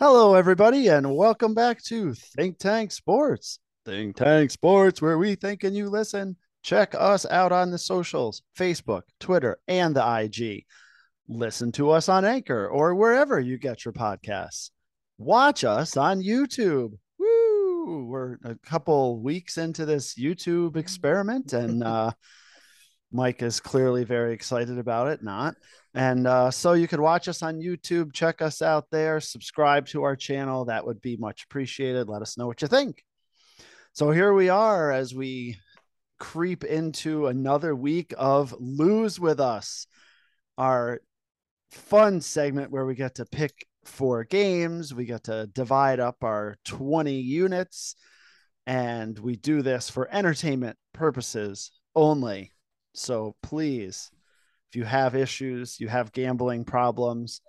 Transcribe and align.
Hello, 0.00 0.36
everybody, 0.36 0.86
and 0.86 1.16
welcome 1.16 1.54
back 1.54 1.82
to 1.82 2.14
Think 2.14 2.60
Tank 2.60 2.92
Sports. 2.92 3.58
Think 3.84 4.14
Tank 4.14 4.52
Sports, 4.52 5.02
where 5.02 5.18
we 5.18 5.34
think 5.34 5.64
and 5.64 5.74
you 5.74 5.90
listen. 5.90 6.36
Check 6.62 6.94
us 6.96 7.26
out 7.26 7.50
on 7.50 7.72
the 7.72 7.78
socials 7.78 8.42
Facebook, 8.56 9.02
Twitter, 9.18 9.58
and 9.66 9.96
the 9.96 10.20
IG. 10.22 10.66
Listen 11.26 11.72
to 11.72 11.90
us 11.90 12.08
on 12.08 12.24
Anchor 12.24 12.68
or 12.68 12.94
wherever 12.94 13.40
you 13.40 13.58
get 13.58 13.84
your 13.84 13.92
podcasts. 13.92 14.70
Watch 15.18 15.64
us 15.64 15.96
on 15.96 16.22
YouTube. 16.22 16.92
Woo! 17.18 18.04
We're 18.08 18.38
a 18.44 18.54
couple 18.54 19.20
weeks 19.20 19.58
into 19.58 19.84
this 19.84 20.14
YouTube 20.14 20.76
experiment, 20.76 21.52
and 21.54 21.82
uh, 21.82 22.12
Mike 23.10 23.42
is 23.42 23.58
clearly 23.58 24.04
very 24.04 24.32
excited 24.32 24.78
about 24.78 25.08
it. 25.08 25.24
Not. 25.24 25.56
And 25.98 26.28
uh, 26.28 26.52
so 26.52 26.74
you 26.74 26.86
could 26.86 27.00
watch 27.00 27.26
us 27.26 27.42
on 27.42 27.60
YouTube, 27.60 28.12
check 28.12 28.40
us 28.40 28.62
out 28.62 28.84
there, 28.92 29.18
subscribe 29.18 29.88
to 29.88 30.04
our 30.04 30.14
channel. 30.14 30.66
That 30.66 30.86
would 30.86 31.00
be 31.00 31.16
much 31.16 31.42
appreciated. 31.42 32.08
Let 32.08 32.22
us 32.22 32.38
know 32.38 32.46
what 32.46 32.62
you 32.62 32.68
think. 32.68 33.02
So 33.94 34.12
here 34.12 34.32
we 34.32 34.48
are 34.48 34.92
as 34.92 35.12
we 35.12 35.58
creep 36.20 36.62
into 36.62 37.26
another 37.26 37.74
week 37.74 38.14
of 38.16 38.54
Lose 38.60 39.18
With 39.18 39.40
Us, 39.40 39.88
our 40.56 41.00
fun 41.72 42.20
segment 42.20 42.70
where 42.70 42.86
we 42.86 42.94
get 42.94 43.16
to 43.16 43.24
pick 43.24 43.66
four 43.84 44.22
games, 44.22 44.94
we 44.94 45.04
get 45.04 45.24
to 45.24 45.48
divide 45.48 45.98
up 45.98 46.22
our 46.22 46.58
20 46.64 47.12
units, 47.12 47.96
and 48.68 49.18
we 49.18 49.34
do 49.34 49.62
this 49.62 49.90
for 49.90 50.08
entertainment 50.14 50.76
purposes 50.92 51.72
only. 51.96 52.52
So 52.94 53.34
please 53.42 54.12
if 54.70 54.76
you 54.76 54.84
have 54.84 55.14
issues, 55.14 55.80
you 55.80 55.88
have 55.88 56.12
gambling 56.12 56.64
problems, 56.64 57.40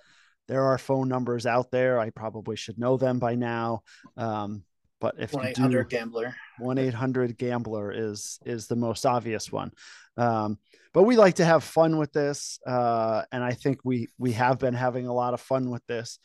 there 0.50 0.64
are 0.64 0.80
phone 0.80 1.08
numbers 1.08 1.45
out 1.45 1.70
there. 1.70 2.00
I 2.00 2.09
probably 2.09 2.55
should 2.55 2.80
know 2.80 2.98
them 2.98 3.20
by 3.20 3.36
now. 3.36 3.84
Um, 4.18 4.64
but 5.00 5.16
if 5.20 5.31
you 5.31 5.53
do, 5.53 5.84
gambler, 5.84 6.36
one 6.58 6.80
eight 6.80 6.95
hundred 6.95 7.38
gambler 7.38 7.94
is 7.95 8.39
is 8.45 8.67
the 8.67 8.76
most 8.76 9.06
obvious 9.06 9.52
one. 9.52 9.72
Um, 10.17 10.58
but 10.92 11.03
we 11.03 11.16
like 11.17 11.36
to 11.36 11.45
have 11.45 11.64
fun 11.64 11.98
with 12.00 12.11
this, 12.11 12.59
uh, 12.66 13.22
and 13.31 13.44
I 13.44 13.54
think 13.54 13.80
we 13.86 14.09
we 14.17 14.33
have 14.33 14.58
been 14.58 14.73
having 14.73 15.06
a 15.06 15.14
lot 15.14 15.36
of 15.36 15.39
fun 15.39 15.70
with 15.70 15.86
this, 15.86 16.17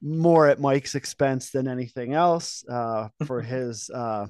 more 0.00 0.46
at 0.46 0.60
Mike's 0.60 0.94
expense 0.94 1.50
than 1.50 1.66
anything 1.66 2.14
else 2.14 2.64
uh, 2.66 3.08
for 3.26 3.42
his 3.42 3.90
uh, 3.90 4.28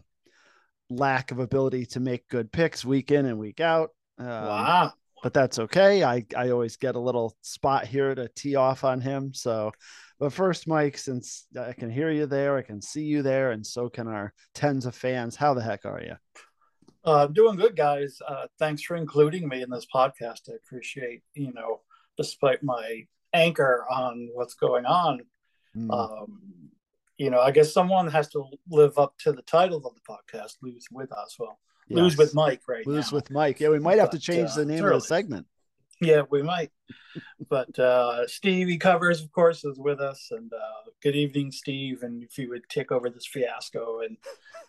lack 0.88 1.32
of 1.32 1.38
ability 1.38 1.84
to 1.86 2.00
make 2.00 2.26
good 2.28 2.50
picks 2.50 2.82
week 2.82 3.10
in 3.10 3.26
and 3.26 3.38
week 3.38 3.60
out. 3.60 3.90
Um, 4.18 4.26
wow 4.26 4.92
but 5.22 5.34
that's 5.34 5.58
okay. 5.58 6.04
I, 6.04 6.24
I 6.36 6.50
always 6.50 6.76
get 6.76 6.96
a 6.96 7.00
little 7.00 7.36
spot 7.42 7.86
here 7.86 8.14
to 8.14 8.28
tee 8.28 8.56
off 8.56 8.84
on 8.84 9.00
him. 9.00 9.32
So, 9.34 9.72
but 10.18 10.32
first, 10.32 10.66
Mike, 10.66 10.98
since 10.98 11.46
I 11.58 11.72
can 11.72 11.90
hear 11.90 12.10
you 12.10 12.26
there, 12.26 12.56
I 12.56 12.62
can 12.62 12.82
see 12.82 13.02
you 13.02 13.22
there, 13.22 13.52
and 13.52 13.66
so 13.66 13.88
can 13.88 14.08
our 14.08 14.32
tens 14.54 14.86
of 14.86 14.94
fans. 14.94 15.36
How 15.36 15.54
the 15.54 15.62
heck 15.62 15.84
are 15.84 16.02
you? 16.02 16.16
Uh, 17.04 17.26
doing 17.26 17.56
good, 17.56 17.76
guys. 17.76 18.18
Uh, 18.26 18.46
thanks 18.58 18.82
for 18.82 18.96
including 18.96 19.48
me 19.48 19.62
in 19.62 19.70
this 19.70 19.86
podcast. 19.92 20.50
I 20.50 20.54
appreciate, 20.56 21.22
you 21.34 21.52
know, 21.52 21.80
despite 22.16 22.62
my 22.62 23.06
anchor 23.32 23.86
on 23.90 24.28
what's 24.34 24.54
going 24.54 24.84
on, 24.84 25.20
mm. 25.76 25.90
um, 25.92 26.40
you 27.16 27.30
know, 27.30 27.40
I 27.40 27.50
guess 27.50 27.72
someone 27.72 28.08
has 28.08 28.28
to 28.30 28.44
live 28.68 28.98
up 28.98 29.14
to 29.20 29.32
the 29.32 29.42
title 29.42 29.84
of 29.86 29.94
the 29.94 30.00
podcast, 30.08 30.56
Lose 30.62 30.86
With 30.90 31.12
Us. 31.12 31.36
Well, 31.90 32.04
yes. 32.04 32.10
lose 32.12 32.18
with 32.18 32.34
Mike 32.34 32.62
right 32.68 32.86
lose 32.86 33.12
now. 33.12 33.16
with 33.16 33.30
Mike. 33.30 33.60
Yeah, 33.60 33.68
we 33.68 33.78
might 33.78 33.98
have 33.98 34.10
to 34.10 34.18
change 34.18 34.50
uh, 34.50 34.56
the 34.56 34.66
name 34.66 34.84
of 34.84 34.92
the 34.92 35.00
segment. 35.00 35.46
Yeah, 36.00 36.22
we 36.30 36.42
might. 36.42 36.70
but 37.48 37.76
uh, 37.78 38.26
Stevie 38.26 38.78
covers, 38.78 39.22
of 39.22 39.32
course, 39.32 39.64
is 39.64 39.78
with 39.78 40.00
us. 40.00 40.28
And 40.30 40.52
uh, 40.52 40.90
good 41.02 41.16
evening, 41.16 41.50
Steve. 41.50 42.02
And 42.02 42.22
if 42.22 42.38
you 42.38 42.50
would 42.50 42.68
take 42.68 42.92
over 42.92 43.10
this 43.10 43.26
fiasco 43.26 44.00
and 44.00 44.16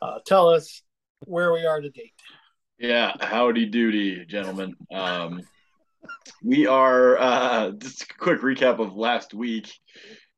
uh, 0.01 0.19
tell 0.25 0.49
us 0.49 0.81
where 1.19 1.51
we 1.51 1.65
are 1.65 1.81
to 1.81 1.89
date. 1.89 2.13
Yeah, 2.79 3.11
howdy 3.19 3.69
doody, 3.69 4.25
gentlemen. 4.25 4.75
Um, 4.91 5.41
we 6.41 6.65
are 6.65 7.17
uh, 7.17 7.71
just 7.71 8.03
a 8.03 8.08
quick 8.17 8.39
recap 8.39 8.79
of 8.79 8.95
last 8.95 9.33
week. 9.33 9.71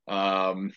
Um, 0.08 0.74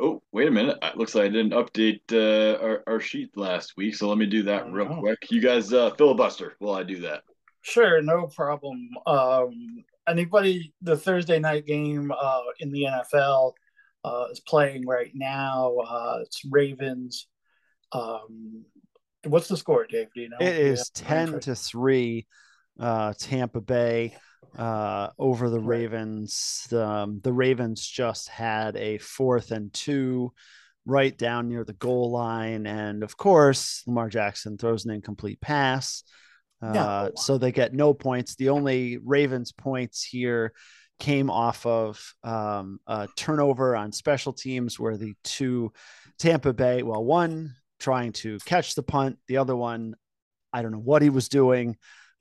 Oh, 0.00 0.22
wait 0.32 0.48
a 0.48 0.50
minute. 0.50 0.78
It 0.82 0.96
looks 0.96 1.14
like 1.14 1.26
I 1.26 1.28
didn't 1.28 1.52
update 1.52 2.00
uh, 2.12 2.60
our, 2.62 2.82
our 2.86 3.00
sheet 3.00 3.36
last 3.36 3.76
week. 3.76 3.94
So 3.94 4.08
let 4.08 4.18
me 4.18 4.26
do 4.26 4.42
that 4.44 4.70
real 4.70 4.88
know. 4.88 5.00
quick. 5.00 5.30
You 5.30 5.40
guys 5.40 5.72
uh, 5.72 5.90
filibuster 5.96 6.54
while 6.58 6.74
I 6.74 6.82
do 6.82 7.00
that. 7.00 7.22
Sure, 7.60 8.02
no 8.02 8.26
problem. 8.26 8.88
Um, 9.06 9.84
anybody, 10.08 10.74
the 10.82 10.96
Thursday 10.96 11.38
night 11.38 11.66
game 11.66 12.10
uh, 12.10 12.40
in 12.58 12.72
the 12.72 12.84
NFL 12.84 13.52
uh, 14.04 14.26
is 14.32 14.40
playing 14.40 14.86
right 14.86 15.12
now. 15.14 15.76
Uh, 15.76 16.18
it's 16.22 16.42
Ravens. 16.50 17.28
Um, 17.92 18.64
what's 19.24 19.48
the 19.48 19.56
score, 19.56 19.86
Dave? 19.86 20.08
Do 20.14 20.22
you 20.22 20.30
know? 20.30 20.38
It 20.40 20.56
is 20.56 20.90
yeah, 20.96 21.08
10 21.08 21.40
to 21.40 21.54
3, 21.54 22.26
uh, 22.80 23.14
Tampa 23.18 23.60
Bay 23.60 24.16
uh, 24.56 25.08
over 25.18 25.50
the 25.50 25.60
Ravens. 25.60 26.66
Um, 26.72 27.20
the 27.22 27.32
Ravens 27.32 27.86
just 27.86 28.28
had 28.28 28.76
a 28.76 28.98
fourth 28.98 29.50
and 29.50 29.72
two 29.72 30.32
right 30.84 31.16
down 31.16 31.48
near 31.48 31.64
the 31.64 31.72
goal 31.74 32.10
line. 32.10 32.66
And 32.66 33.02
of 33.02 33.16
course, 33.16 33.82
Lamar 33.86 34.08
Jackson 34.08 34.58
throws 34.58 34.84
an 34.84 34.90
incomplete 34.90 35.40
pass. 35.40 36.02
Uh, 36.60 36.72
no. 36.72 37.10
So 37.16 37.38
they 37.38 37.52
get 37.52 37.72
no 37.72 37.94
points. 37.94 38.36
The 38.36 38.50
only 38.50 38.98
Ravens 38.98 39.52
points 39.52 40.04
here 40.04 40.52
came 41.00 41.30
off 41.30 41.66
of 41.66 42.14
um, 42.22 42.78
a 42.86 43.08
turnover 43.16 43.74
on 43.74 43.90
special 43.90 44.32
teams 44.32 44.78
where 44.78 44.96
the 44.96 45.14
two 45.24 45.72
Tampa 46.18 46.52
Bay, 46.52 46.82
well, 46.82 47.04
one 47.04 47.54
trying 47.80 48.12
to 48.12 48.38
catch 48.44 48.76
the 48.76 48.82
punt, 48.82 49.18
the 49.26 49.38
other 49.38 49.56
one, 49.56 49.96
I 50.52 50.62
don't 50.62 50.70
know 50.70 50.78
what 50.78 51.02
he 51.02 51.10
was 51.10 51.28
doing 51.28 51.76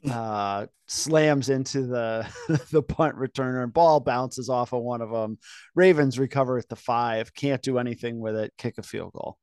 uh, 0.10 0.68
slams 0.88 1.50
into 1.50 1.86
the 1.86 2.28
the 2.72 2.82
punt 2.82 3.16
returner 3.16 3.64
and 3.64 3.74
ball 3.74 4.00
bounces 4.00 4.50
off 4.50 4.74
of 4.74 4.82
one 4.82 5.02
of 5.02 5.12
them. 5.12 5.38
Ravens 5.76 6.18
recover 6.18 6.58
at 6.58 6.70
the 6.70 6.76
five, 6.76 7.34
can't 7.34 7.62
do 7.62 7.78
anything 7.78 8.20
with 8.20 8.36
it, 8.36 8.54
kick 8.58 8.78
a 8.78 8.84
field 8.84 9.14
goal. 9.14 9.38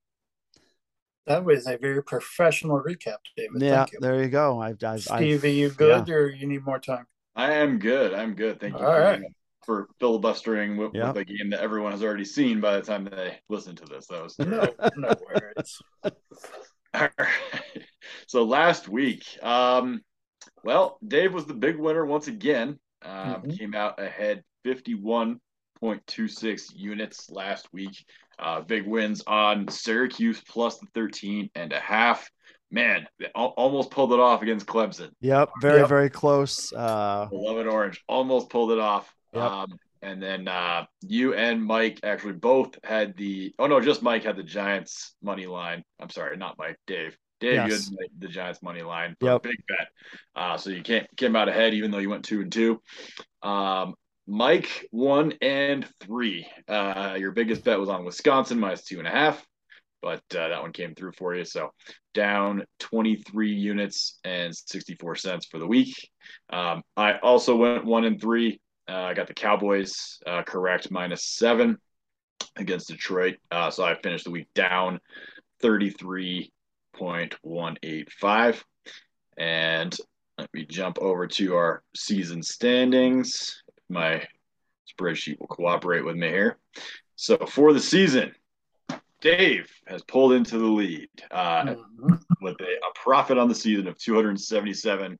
That 1.26 1.44
was 1.44 1.66
a 1.66 1.76
very 1.76 2.02
professional 2.02 2.82
recap, 2.82 3.18
David. 3.36 3.60
Yeah, 3.60 3.86
you. 3.92 3.98
there 4.00 4.22
you 4.22 4.28
go. 4.30 4.60
I've, 4.60 4.82
I've 4.82 5.02
Stevie, 5.02 5.52
you 5.52 5.68
good 5.68 6.08
yeah. 6.08 6.14
or 6.14 6.30
you 6.30 6.46
need 6.46 6.64
more 6.64 6.78
time? 6.78 7.06
I 7.36 7.52
am 7.52 7.78
good. 7.78 8.14
I'm 8.14 8.34
good. 8.34 8.58
Thank 8.60 8.78
you. 8.78 8.84
All 8.84 8.92
for, 8.92 9.00
right. 9.00 9.22
for 9.64 9.88
filibustering 10.00 10.78
with, 10.78 10.92
with, 10.94 11.16
a 11.18 11.24
game 11.24 11.50
that 11.50 11.60
everyone 11.60 11.92
has 11.92 12.02
already 12.02 12.24
seen 12.24 12.60
by 12.60 12.76
the 12.76 12.82
time 12.82 13.04
they 13.04 13.38
listen 13.50 13.76
to 13.76 13.84
this. 13.84 14.06
That 14.06 14.22
was 14.22 14.38
no, 14.38 14.68
no 14.96 15.14
worries. 15.30 15.82
All 16.94 17.08
right. 17.18 17.84
So 18.26 18.44
last 18.44 18.88
week, 18.88 19.24
um, 19.42 20.00
well, 20.64 20.98
Dave 21.06 21.32
was 21.34 21.46
the 21.46 21.54
big 21.54 21.76
winner 21.78 22.04
once 22.04 22.28
again. 22.28 22.78
Um, 23.02 23.12
mm-hmm. 23.12 23.50
Came 23.50 23.74
out 23.74 24.00
ahead 24.02 24.42
51.26 24.66 26.62
units 26.74 27.30
last 27.30 27.68
week. 27.72 28.04
Uh, 28.38 28.60
big 28.60 28.86
wins 28.86 29.22
on 29.26 29.66
Syracuse 29.68 30.40
plus 30.48 30.78
the 30.78 30.86
13 30.94 31.50
and 31.54 31.72
a 31.72 31.80
half. 31.80 32.30
Man, 32.70 33.06
almost 33.34 33.90
pulled 33.90 34.12
it 34.12 34.20
off 34.20 34.42
against 34.42 34.66
Clemson. 34.66 35.10
Yep, 35.20 35.50
very, 35.60 35.80
yep. 35.80 35.88
very 35.88 36.10
close. 36.10 36.70
Uh, 36.72 37.26
Beloved 37.30 37.66
Orange 37.66 38.04
almost 38.06 38.50
pulled 38.50 38.72
it 38.72 38.78
off. 38.78 39.10
Yep. 39.32 39.42
Um, 39.42 39.78
and 40.02 40.22
then 40.22 40.46
uh, 40.48 40.84
you 41.00 41.34
and 41.34 41.64
Mike 41.64 42.00
actually 42.02 42.34
both 42.34 42.78
had 42.84 43.16
the. 43.16 43.54
Oh 43.58 43.66
no, 43.66 43.80
just 43.80 44.02
Mike 44.02 44.22
had 44.24 44.36
the 44.36 44.42
Giants 44.42 45.14
money 45.22 45.46
line. 45.46 45.82
I'm 45.98 46.10
sorry, 46.10 46.36
not 46.36 46.56
Mike. 46.58 46.76
Dave 46.86 47.16
Dave, 47.40 47.68
yes. 47.68 47.90
you 47.90 47.98
had 48.00 48.20
the 48.20 48.28
Giants 48.28 48.62
money 48.62 48.82
line. 48.82 49.16
Yep. 49.20 49.42
Big 49.42 49.56
bet. 49.68 49.88
Uh, 50.34 50.56
so 50.56 50.70
you 50.70 50.82
can't 50.82 51.06
came 51.16 51.36
out 51.36 51.48
ahead 51.48 51.74
even 51.74 51.90
though 51.90 51.98
you 51.98 52.10
went 52.10 52.24
two 52.24 52.40
and 52.40 52.52
two. 52.52 52.80
Um, 53.42 53.94
Mike 54.26 54.86
one 54.90 55.34
and 55.40 55.86
three. 56.00 56.46
Uh, 56.66 57.16
your 57.18 57.32
biggest 57.32 57.64
bet 57.64 57.78
was 57.78 57.88
on 57.88 58.04
Wisconsin 58.04 58.58
minus 58.58 58.84
two 58.84 58.98
and 58.98 59.08
a 59.08 59.10
half, 59.10 59.44
but 60.02 60.22
uh, 60.32 60.48
that 60.48 60.60
one 60.60 60.72
came 60.72 60.94
through 60.94 61.12
for 61.12 61.34
you. 61.34 61.44
So 61.44 61.70
down 62.14 62.64
23 62.80 63.52
units 63.52 64.18
and 64.24 64.54
64 64.54 65.16
cents 65.16 65.46
for 65.46 65.58
the 65.58 65.66
week. 65.66 65.94
Um, 66.50 66.82
I 66.96 67.18
also 67.18 67.56
went 67.56 67.84
one 67.84 68.04
and 68.04 68.20
three. 68.20 68.60
Uh, 68.88 68.96
I 68.96 69.14
got 69.14 69.28
the 69.28 69.34
Cowboys 69.34 70.18
uh, 70.26 70.42
correct 70.42 70.90
minus 70.90 71.24
seven 71.24 71.78
against 72.56 72.88
Detroit. 72.88 73.36
Uh, 73.50 73.70
so 73.70 73.84
I 73.84 73.94
finished 74.00 74.24
the 74.24 74.30
week 74.30 74.48
down 74.54 74.98
33 75.60 76.50
0.185. 76.98 78.62
And 79.36 79.96
let 80.36 80.52
me 80.52 80.64
jump 80.64 80.98
over 80.98 81.26
to 81.26 81.54
our 81.54 81.82
season 81.94 82.42
standings. 82.42 83.62
My 83.88 84.26
spreadsheet 84.90 85.38
will 85.40 85.46
cooperate 85.46 86.04
with 86.04 86.16
me 86.16 86.28
here. 86.28 86.58
So 87.16 87.36
for 87.38 87.72
the 87.72 87.80
season, 87.80 88.32
Dave 89.20 89.68
has 89.86 90.02
pulled 90.02 90.32
into 90.32 90.58
the 90.58 90.66
lead 90.66 91.08
uh, 91.30 91.64
mm-hmm. 91.64 92.14
with 92.40 92.60
a, 92.60 92.64
a, 92.64 92.92
profit 92.94 93.36
on 93.36 93.48
the 93.48 93.54
season 93.54 93.88
of 93.88 93.98
277.1 93.98 95.18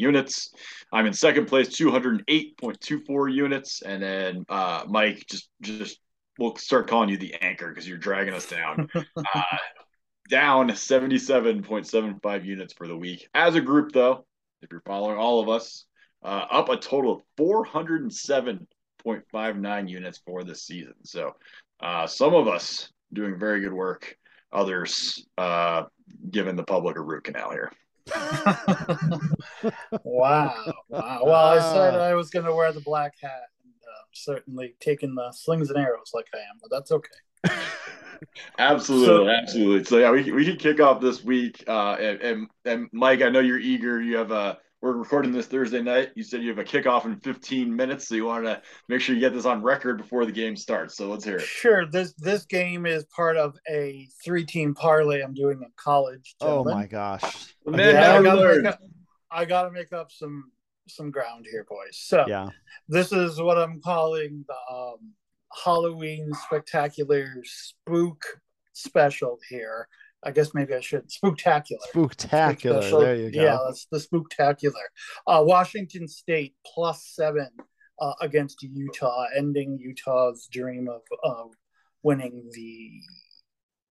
units. 0.00 0.54
I'm 0.92 1.06
in 1.06 1.12
second 1.12 1.46
place, 1.46 1.68
208.24 1.68 3.32
units, 3.32 3.82
and 3.82 4.00
then 4.00 4.46
uh, 4.48 4.84
Mike 4.88 5.26
just 5.28 5.48
just 5.62 5.98
we'll 6.38 6.54
start 6.56 6.86
calling 6.86 7.08
you 7.08 7.16
the 7.16 7.34
anchor 7.42 7.68
because 7.68 7.88
you're 7.88 7.98
dragging 7.98 8.34
us 8.34 8.46
down. 8.48 8.88
uh, 9.16 9.42
down 10.28 10.68
77.75 10.68 12.44
units 12.44 12.72
for 12.72 12.86
the 12.86 12.96
week. 12.96 13.28
As 13.34 13.54
a 13.54 13.60
group, 13.60 13.92
though, 13.92 14.24
if 14.62 14.70
you're 14.70 14.82
following 14.86 15.18
all 15.18 15.40
of 15.40 15.48
us, 15.48 15.86
uh, 16.22 16.46
up 16.50 16.68
a 16.68 16.76
total 16.76 17.12
of 17.12 17.22
407.59 17.38 19.88
units 19.88 20.20
for 20.24 20.44
this 20.44 20.64
season. 20.64 20.94
So 21.04 21.34
uh, 21.80 22.06
some 22.06 22.34
of 22.34 22.46
us 22.48 22.90
doing 23.12 23.38
very 23.38 23.60
good 23.60 23.72
work, 23.72 24.16
others 24.52 25.24
uh, 25.38 25.84
giving 26.30 26.56
the 26.56 26.64
public 26.64 26.96
a 26.96 27.00
root 27.00 27.24
canal 27.24 27.50
here. 27.50 27.72
wow. 30.04 30.54
Wow. 30.88 31.20
Well, 31.24 31.34
I 31.34 31.58
said 31.60 31.94
I 31.94 32.14
was 32.14 32.30
going 32.30 32.46
to 32.46 32.54
wear 32.54 32.72
the 32.72 32.80
black 32.80 33.14
hat 33.20 33.50
and 33.64 33.72
uh, 33.82 34.04
certainly 34.12 34.74
taking 34.80 35.14
the 35.14 35.30
slings 35.32 35.70
and 35.70 35.78
arrows 35.78 36.10
like 36.14 36.26
I 36.34 36.38
am, 36.38 36.58
but 36.60 36.70
that's 36.70 36.90
okay. 36.92 37.10
absolutely, 38.58 39.06
so, 39.06 39.28
absolutely. 39.28 39.84
So 39.84 39.98
yeah, 39.98 40.10
we 40.10 40.30
we 40.32 40.44
can 40.44 40.56
kick 40.56 40.80
off 40.80 41.00
this 41.00 41.24
week. 41.24 41.64
Uh, 41.66 41.96
and, 42.00 42.20
and, 42.20 42.48
and 42.64 42.88
Mike, 42.92 43.22
I 43.22 43.28
know 43.28 43.40
you're 43.40 43.58
eager. 43.58 44.00
You 44.00 44.16
have 44.16 44.30
a 44.30 44.58
we're 44.82 44.92
recording 44.92 45.32
this 45.32 45.46
Thursday 45.46 45.82
night. 45.82 46.10
You 46.14 46.22
said 46.22 46.42
you 46.42 46.50
have 46.50 46.58
a 46.58 46.64
kickoff 46.64 47.06
in 47.06 47.18
15 47.20 47.74
minutes, 47.74 48.08
so 48.08 48.14
you 48.14 48.26
wanted 48.26 48.54
to 48.54 48.62
make 48.88 49.00
sure 49.00 49.14
you 49.14 49.20
get 49.20 49.32
this 49.32 49.46
on 49.46 49.62
record 49.62 49.98
before 49.98 50.26
the 50.26 50.32
game 50.32 50.54
starts. 50.54 50.96
So 50.96 51.08
let's 51.08 51.24
hear 51.24 51.36
it. 51.36 51.42
Sure. 51.42 51.86
This 51.86 52.12
this 52.18 52.44
game 52.44 52.86
is 52.86 53.04
part 53.06 53.36
of 53.36 53.56
a 53.68 54.06
three 54.24 54.44
team 54.44 54.74
parlay 54.74 55.22
I'm 55.22 55.34
doing 55.34 55.62
in 55.62 55.70
college. 55.76 56.36
Gentlemen. 56.40 56.72
Oh 56.72 56.76
my 56.76 56.86
gosh! 56.86 57.54
Man, 57.64 57.94
yeah, 57.94 58.18
I, 58.18 58.22
gotta 58.22 58.68
up, 58.68 58.78
I, 59.30 59.44
gotta 59.44 59.70
make 59.70 59.92
up, 59.92 60.12
some 60.12 60.52
some 60.88 61.10
ground 61.10 61.46
here, 61.50 61.66
boys. 61.68 61.98
So 61.98 62.24
yeah, 62.28 62.48
this 62.88 63.12
is 63.12 63.40
what 63.40 63.58
I'm 63.58 63.80
calling 63.80 64.44
the 64.46 64.74
um, 64.74 65.12
Halloween 65.64 66.30
spectacular 66.46 67.26
spook 67.44 68.24
special 68.72 69.38
here. 69.48 69.88
I 70.24 70.32
guess 70.32 70.54
maybe 70.54 70.74
I 70.74 70.80
should. 70.80 71.08
Spooktacular. 71.08 71.78
Spooktacular. 71.94 73.00
there 73.00 73.16
you 73.16 73.30
go. 73.30 73.42
Yeah, 73.42 73.58
that's 73.66 73.86
the 73.92 73.98
spooktacular. 73.98 74.72
Uh, 75.26 75.42
Washington 75.44 76.08
State 76.08 76.54
plus 76.74 77.10
seven 77.14 77.48
uh, 78.00 78.12
against 78.20 78.62
Utah, 78.62 79.26
ending 79.36 79.78
Utah's 79.80 80.48
dream 80.50 80.88
of 80.88 81.02
uh, 81.22 81.48
winning 82.02 82.48
the 82.52 82.90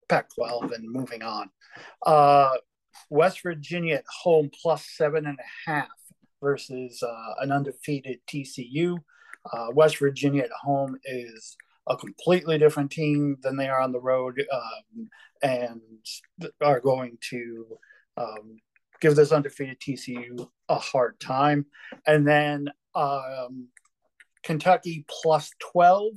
Pac-12 0.09 0.75
and 0.75 0.91
moving 0.91 1.23
on. 1.23 1.51
Uh, 2.05 2.51
West 3.09 3.43
Virginia 3.43 3.97
at 3.97 4.05
home 4.23 4.51
plus 4.63 4.87
seven 4.97 5.27
and 5.27 5.39
a 5.39 5.71
half 5.71 5.89
versus 6.43 7.03
uh, 7.03 7.35
an 7.41 7.53
undefeated 7.53 8.19
TCU. 8.29 8.99
Uh, 9.53 9.69
West 9.73 9.99
Virginia 9.99 10.43
at 10.43 10.51
home 10.51 10.97
is 11.05 11.57
a 11.87 11.97
completely 11.97 12.59
different 12.59 12.91
team 12.91 13.37
than 13.43 13.57
they 13.57 13.69
are 13.69 13.81
on 13.81 13.93
the 13.93 14.01
road 14.01 14.43
um, 14.53 15.09
and 15.43 15.81
are 16.61 16.81
going 16.81 17.17
to 17.31 17.67
um, 18.17 18.59
give 19.01 19.17
this 19.17 19.33
undefeated 19.33 19.81
TCU 19.81 20.49
a 20.69 20.77
hard 20.77 21.19
time. 21.21 21.67
And 22.07 22.27
then 22.27 22.69
um, 22.95 23.69
Kentucky 24.43 25.05
plus 25.23 25.51
12 25.73 26.13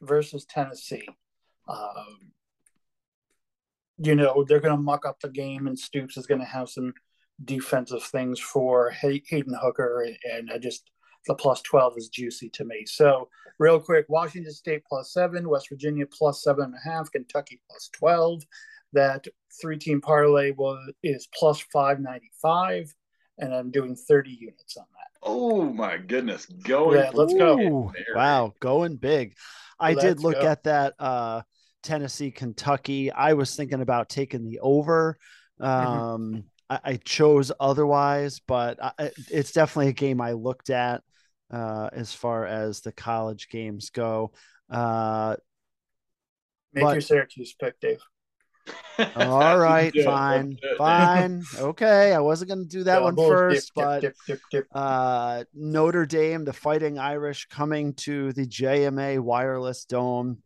versus 0.00 0.44
Tennessee. 0.44 1.08
Um, 1.68 2.32
you 3.98 4.14
know, 4.14 4.44
they're 4.44 4.60
going 4.60 4.76
to 4.76 4.82
muck 4.82 5.04
up 5.04 5.20
the 5.20 5.28
game, 5.28 5.66
and 5.66 5.78
Stoops 5.78 6.16
is 6.16 6.26
going 6.26 6.40
to 6.40 6.46
have 6.46 6.68
some 6.68 6.94
defensive 7.44 8.02
things 8.02 8.40
for 8.40 8.90
Hendon 8.90 9.54
Hooker. 9.60 10.06
And 10.32 10.50
I 10.50 10.58
just, 10.58 10.90
the 11.26 11.34
plus 11.34 11.62
12 11.62 11.94
is 11.96 12.08
juicy 12.08 12.48
to 12.50 12.64
me. 12.64 12.84
So, 12.86 13.28
real 13.58 13.80
quick 13.80 14.06
Washington 14.08 14.52
State 14.52 14.84
plus 14.88 15.12
seven, 15.12 15.48
West 15.48 15.68
Virginia 15.68 16.06
plus 16.06 16.42
seven 16.42 16.64
and 16.64 16.74
a 16.74 16.88
half, 16.88 17.10
Kentucky 17.10 17.60
plus 17.68 17.90
12. 17.92 18.42
That 18.92 19.26
three 19.60 19.78
team 19.78 20.00
parlay 20.00 20.50
was, 20.50 20.92
is 21.02 21.28
plus 21.38 21.60
595, 21.72 22.92
and 23.38 23.54
I'm 23.54 23.70
doing 23.70 23.94
30 23.94 24.30
units 24.30 24.76
on 24.76 24.86
that. 24.92 25.18
Oh 25.22 25.64
my 25.64 25.98
goodness. 25.98 26.46
Going. 26.46 26.98
Yeah, 26.98 27.10
let's 27.12 27.34
go. 27.34 27.92
Wow, 28.14 28.54
going 28.58 28.96
big. 28.96 29.34
I 29.78 29.92
let's 29.92 30.02
did 30.02 30.20
look 30.20 30.40
go. 30.40 30.46
at 30.46 30.64
that 30.64 30.94
uh, 30.98 31.42
Tennessee, 31.82 32.30
Kentucky. 32.30 33.12
I 33.12 33.34
was 33.34 33.54
thinking 33.54 33.80
about 33.80 34.08
taking 34.08 34.44
the 34.44 34.60
over. 34.60 35.18
Mm-hmm. 35.60 35.90
Um. 35.92 36.44
I, 36.68 36.80
I, 36.84 36.96
chose 36.98 37.50
otherwise, 37.58 38.40
but 38.46 38.78
I, 38.80 39.10
it's 39.28 39.50
definitely 39.50 39.88
a 39.88 39.92
game 39.92 40.20
I 40.20 40.34
looked 40.34 40.70
at 40.70 41.02
uh, 41.50 41.90
as 41.92 42.12
far 42.12 42.46
as 42.46 42.80
the 42.80 42.92
college 42.92 43.48
games 43.48 43.90
go. 43.90 44.32
Uh, 44.68 45.36
Make 46.72 46.84
but, 46.84 46.92
your 46.92 47.00
Syracuse 47.00 47.54
pick, 47.58 47.80
Dave. 47.80 48.00
All 49.16 49.58
right, 49.58 49.92
fine, 50.04 50.56
fine, 50.78 51.42
okay. 51.58 52.12
I 52.12 52.20
wasn't 52.20 52.50
going 52.50 52.62
to 52.62 52.68
do 52.68 52.84
that 52.84 53.02
one 53.02 53.16
first, 53.16 53.72
but 53.74 54.00
dip, 54.00 54.14
dip, 54.26 54.40
dip, 54.50 54.66
uh, 54.72 55.44
Notre 55.54 56.06
Dame, 56.06 56.44
the 56.44 56.52
Fighting 56.52 56.98
Irish, 56.98 57.46
coming 57.46 57.94
to 57.94 58.32
the 58.32 58.46
JMA 58.46 59.18
Wireless 59.18 59.84
Dome. 59.86 60.42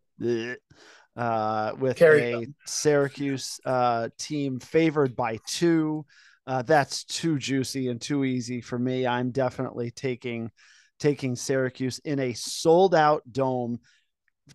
Uh, 1.15 1.71
with 1.79 1.97
Carry 1.97 2.33
a 2.33 2.39
them. 2.39 2.55
Syracuse 2.65 3.59
uh, 3.65 4.09
team 4.17 4.59
favored 4.59 5.15
by 5.15 5.39
two. 5.47 6.05
Uh, 6.47 6.61
that's 6.61 7.03
too 7.03 7.37
juicy 7.37 7.89
and 7.89 8.01
too 8.01 8.23
easy 8.23 8.61
for 8.61 8.77
me. 8.77 9.07
I'm 9.07 9.31
definitely 9.31 9.91
taking 9.91 10.51
taking 10.99 11.35
Syracuse 11.35 11.99
in 11.99 12.19
a 12.19 12.33
sold 12.33 12.95
out 12.95 13.23
dome. 13.31 13.79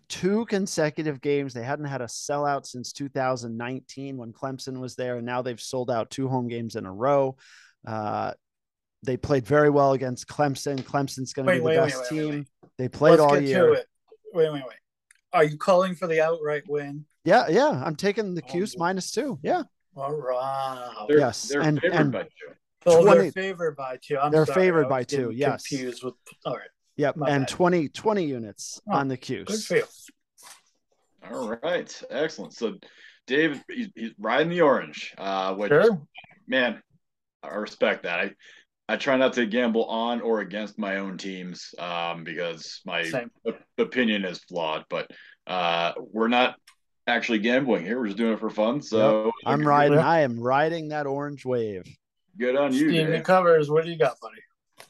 Two 0.07 0.45
consecutive 0.45 1.19
games. 1.19 1.53
They 1.53 1.63
hadn't 1.63 1.85
had 1.85 2.01
a 2.01 2.05
sellout 2.05 2.65
since 2.65 2.93
2019 2.93 4.17
when 4.17 4.31
Clemson 4.31 4.79
was 4.79 4.95
there, 4.95 5.17
and 5.17 5.25
now 5.25 5.41
they've 5.41 5.59
sold 5.59 5.91
out 5.91 6.09
two 6.09 6.29
home 6.29 6.47
games 6.47 6.75
in 6.77 6.85
a 6.85 6.93
row. 6.93 7.35
Uh, 7.85 8.31
they 9.03 9.17
played 9.17 9.45
very 9.45 9.69
well 9.69 9.93
against 9.93 10.27
Clemson. 10.27 10.79
Clemson's 10.81 11.33
going 11.33 11.47
to 11.47 11.53
be 11.53 11.57
the 11.59 11.63
wait, 11.63 11.75
best 11.75 12.11
wait, 12.11 12.23
wait, 12.23 12.31
team. 12.31 12.45
They 12.77 12.87
played 12.87 13.19
Let's 13.19 13.21
all 13.21 13.39
year. 13.39 13.71
Wait, 13.71 13.83
wait, 14.33 14.51
wait. 14.53 14.63
Are 15.33 15.43
you 15.43 15.57
calling 15.57 15.95
for 15.95 16.07
the 16.07 16.21
outright 16.21 16.63
win? 16.67 17.05
Yeah, 17.23 17.47
yeah. 17.49 17.81
I'm 17.83 17.95
taking 17.95 18.35
the 18.35 18.41
Cuse 18.41 18.75
oh, 18.75 18.79
minus 18.79 19.11
two. 19.11 19.39
Yeah. 19.41 19.63
All 19.95 20.13
right. 20.13 21.05
They're, 21.07 21.19
yes, 21.19 21.49
they're 21.49 21.61
and, 21.61 21.79
favored 21.79 21.95
and, 21.95 22.11
by 22.11 22.23
two. 22.23 22.53
Oh, 22.85 23.03
20, 23.03 23.19
they're 23.19 23.31
favored 23.31 23.75
by 23.75 23.97
two. 24.01 24.17
I'm 24.17 24.31
they're 24.31 24.45
sorry, 24.45 24.61
favored 24.61 24.89
by 24.89 25.03
two. 25.03 25.31
Yes. 25.31 25.67
Confused 25.67 26.03
with. 26.03 26.15
All 26.45 26.55
right. 26.55 26.69
Yep. 26.97 27.17
and 27.27 27.47
20, 27.47 27.89
20 27.89 28.25
units 28.25 28.81
oh, 28.89 28.95
on 28.95 29.07
the 29.07 29.17
Cuse. 29.17 29.47
Good 29.47 29.59
feel. 29.59 29.87
All 31.31 31.57
right. 31.63 32.03
Excellent. 32.09 32.53
So, 32.53 32.75
Dave, 33.27 33.63
he's, 33.69 33.87
he's 33.95 34.11
riding 34.19 34.49
the 34.49 34.61
orange. 34.61 35.13
Uh, 35.17 35.55
which, 35.55 35.69
sure. 35.69 36.01
man, 36.47 36.81
I 37.43 37.55
respect 37.55 38.03
that. 38.03 38.19
I, 38.19 38.31
I 38.89 38.97
try 38.97 39.15
not 39.15 39.33
to 39.33 39.45
gamble 39.45 39.85
on 39.85 40.21
or 40.21 40.41
against 40.41 40.77
my 40.77 40.97
own 40.97 41.17
teams 41.17 41.73
um, 41.79 42.23
because 42.23 42.81
my 42.85 43.09
opinion 43.77 44.25
is 44.25 44.39
flawed. 44.39 44.85
But 44.89 45.09
uh, 45.47 45.93
we're 45.97 46.27
not 46.27 46.55
actually 47.07 47.39
gambling 47.39 47.85
here. 47.85 47.99
We're 47.99 48.07
just 48.07 48.17
doing 48.17 48.33
it 48.33 48.39
for 48.39 48.49
fun. 48.49 48.81
So 48.81 49.25
yep. 49.25 49.33
I'm 49.45 49.65
riding. 49.65 49.97
I 49.97 50.21
am 50.21 50.39
riding 50.39 50.89
that 50.89 51.07
orange 51.07 51.45
wave. 51.45 51.85
Good 52.37 52.55
on 52.55 52.73
you. 52.73 52.89
Steve 52.89 53.23
covers. 53.23 53.69
What 53.69 53.83
do 53.83 53.91
you 53.91 53.97
got, 53.97 54.19
buddy? 54.19 54.41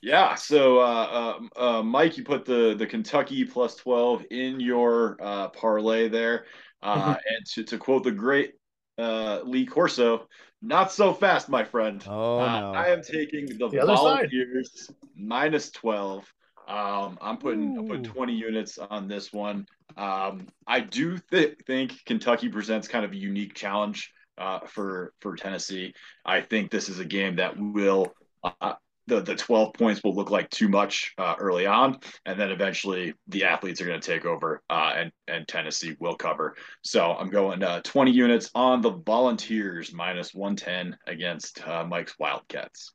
Yeah. 0.01 0.35
So, 0.35 0.79
uh, 0.79 1.39
uh, 1.55 1.59
uh, 1.59 1.83
Mike, 1.83 2.17
you 2.17 2.23
put 2.23 2.45
the 2.45 2.75
the 2.75 2.87
Kentucky 2.87 3.45
plus 3.45 3.75
twelve 3.75 4.25
in 4.31 4.59
your 4.59 5.17
uh, 5.21 5.49
parlay 5.49 6.07
there, 6.07 6.45
uh, 6.81 6.95
mm-hmm. 6.95 7.09
and 7.11 7.45
to, 7.53 7.63
to 7.63 7.77
quote 7.77 8.03
the 8.03 8.11
great 8.11 8.53
uh, 8.97 9.41
Lee 9.43 9.65
Corso, 9.65 10.27
not 10.61 10.91
so 10.91 11.13
fast, 11.13 11.49
my 11.49 11.63
friend. 11.63 12.03
Oh 12.07 12.39
no. 12.39 12.73
I 12.73 12.87
am 12.87 13.01
taking 13.01 13.47
the, 13.47 13.69
the 13.69 13.85
Volunteers 13.85 14.89
minus 15.15 15.71
twelve. 15.71 16.31
Um, 16.67 17.17
I'm 17.21 17.37
putting 17.37 17.77
I'm 17.77 17.87
putting 17.87 18.03
20 18.03 18.33
units 18.33 18.77
on 18.77 19.07
this 19.07 19.33
one. 19.33 19.65
Um, 19.97 20.47
I 20.65 20.79
do 20.79 21.17
th- 21.17 21.57
think 21.65 21.93
Kentucky 22.05 22.47
presents 22.47 22.87
kind 22.87 23.03
of 23.03 23.11
a 23.11 23.15
unique 23.17 23.55
challenge 23.55 24.13
uh, 24.41 24.59
for 24.65 25.13
for 25.19 25.35
Tennessee. 25.35 25.93
I 26.25 26.41
think 26.41 26.71
this 26.71 26.89
is 26.89 26.99
a 26.99 27.05
game 27.05 27.35
that 27.35 27.55
will 27.57 28.13
uh, 28.43 28.73
the 29.07 29.21
the 29.21 29.35
12 29.35 29.73
points 29.73 30.01
will 30.03 30.15
look 30.15 30.31
like 30.31 30.49
too 30.49 30.67
much 30.67 31.13
uh, 31.17 31.35
early 31.39 31.65
on, 31.65 31.99
and 32.25 32.39
then 32.39 32.49
eventually 32.49 33.13
the 33.27 33.43
athletes 33.43 33.79
are 33.81 33.85
going 33.85 33.99
to 33.99 34.11
take 34.11 34.25
over, 34.25 34.63
uh, 34.69 34.93
and 34.95 35.11
and 35.27 35.47
Tennessee 35.47 35.95
will 35.99 36.15
cover. 36.15 36.55
So 36.83 37.13
I'm 37.13 37.29
going 37.29 37.61
uh, 37.61 37.81
20 37.83 38.11
units 38.11 38.49
on 38.55 38.81
the 38.81 38.91
Volunteers 38.91 39.93
minus 39.93 40.33
110 40.33 40.97
against 41.07 41.65
uh, 41.67 41.85
Mike's 41.85 42.17
Wildcats. 42.17 42.93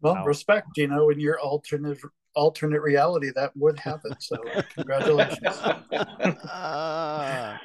Well, 0.00 0.14
wow. 0.14 0.24
respect. 0.24 0.68
You 0.76 0.88
know, 0.88 1.10
in 1.10 1.20
your 1.20 1.38
alternate 1.38 1.98
alternate 2.34 2.82
reality, 2.82 3.30
that 3.34 3.52
would 3.56 3.78
happen. 3.78 4.14
So 4.18 4.36
congratulations, 4.74 5.58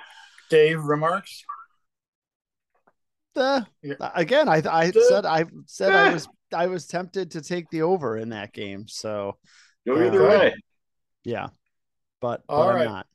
Dave. 0.49 0.83
Remarks. 0.83 1.43
Uh, 3.35 3.61
again, 4.15 4.47
I 4.47 4.61
I 4.69 4.91
said 4.91 5.25
I 5.25 5.45
said 5.65 5.93
I 5.93 6.13
was 6.13 6.27
I 6.53 6.67
was 6.67 6.85
tempted 6.87 7.31
to 7.31 7.41
take 7.41 7.69
the 7.69 7.81
over 7.81 8.17
in 8.17 8.29
that 8.29 8.53
game. 8.53 8.87
So 8.87 9.37
go 9.85 10.01
either 10.01 10.25
uh, 10.25 10.29
way. 10.29 10.55
Yeah, 11.23 11.47
but, 12.21 12.43
but 12.47 12.75
I'm 12.75 12.85
not. 12.85 13.07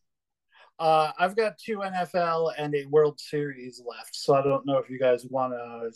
Uh, 0.78 1.10
I've 1.18 1.36
got 1.36 1.58
two 1.58 1.78
NFL 1.78 2.52
and 2.56 2.74
a 2.74 2.84
World 2.86 3.18
Series 3.18 3.82
left, 3.84 4.14
so 4.14 4.34
I 4.34 4.42
don't 4.42 4.64
know 4.64 4.78
if 4.78 4.88
you 4.88 4.98
guys 4.98 5.26
want 5.28 5.52
to 5.52 5.90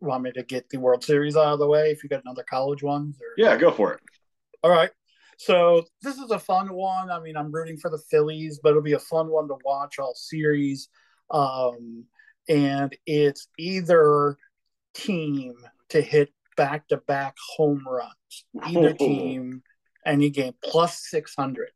want 0.00 0.22
me 0.22 0.32
to 0.32 0.42
get 0.42 0.68
the 0.70 0.78
World 0.78 1.04
Series 1.04 1.36
out 1.36 1.52
of 1.52 1.58
the 1.58 1.66
way. 1.66 1.90
If 1.90 2.02
you 2.02 2.08
got 2.08 2.22
another 2.24 2.44
college 2.48 2.82
ones, 2.82 3.16
or 3.20 3.26
Yeah, 3.36 3.56
go 3.56 3.70
for 3.70 3.92
it. 3.94 4.00
all 4.62 4.70
right. 4.70 4.90
So 5.36 5.84
this 6.02 6.18
is 6.18 6.30
a 6.30 6.38
fun 6.38 6.72
one. 6.72 7.10
I 7.10 7.20
mean, 7.20 7.36
I'm 7.36 7.52
rooting 7.52 7.76
for 7.76 7.90
the 7.90 7.98
Phillies, 8.10 8.60
but 8.62 8.70
it'll 8.70 8.82
be 8.82 8.92
a 8.92 8.98
fun 8.98 9.28
one 9.28 9.48
to 9.48 9.56
watch 9.64 9.98
all 9.98 10.14
series. 10.14 10.88
Um, 11.30 12.04
and 12.48 12.96
it's 13.06 13.48
either 13.58 14.36
team 14.94 15.54
to 15.90 16.00
hit 16.00 16.32
back 16.56 16.88
to 16.88 16.96
back 16.96 17.36
home 17.56 17.84
runs, 17.88 18.44
either 18.66 18.94
oh. 18.98 19.04
team, 19.04 19.62
any 20.04 20.30
game, 20.30 20.54
plus 20.62 21.08
600. 21.10 21.70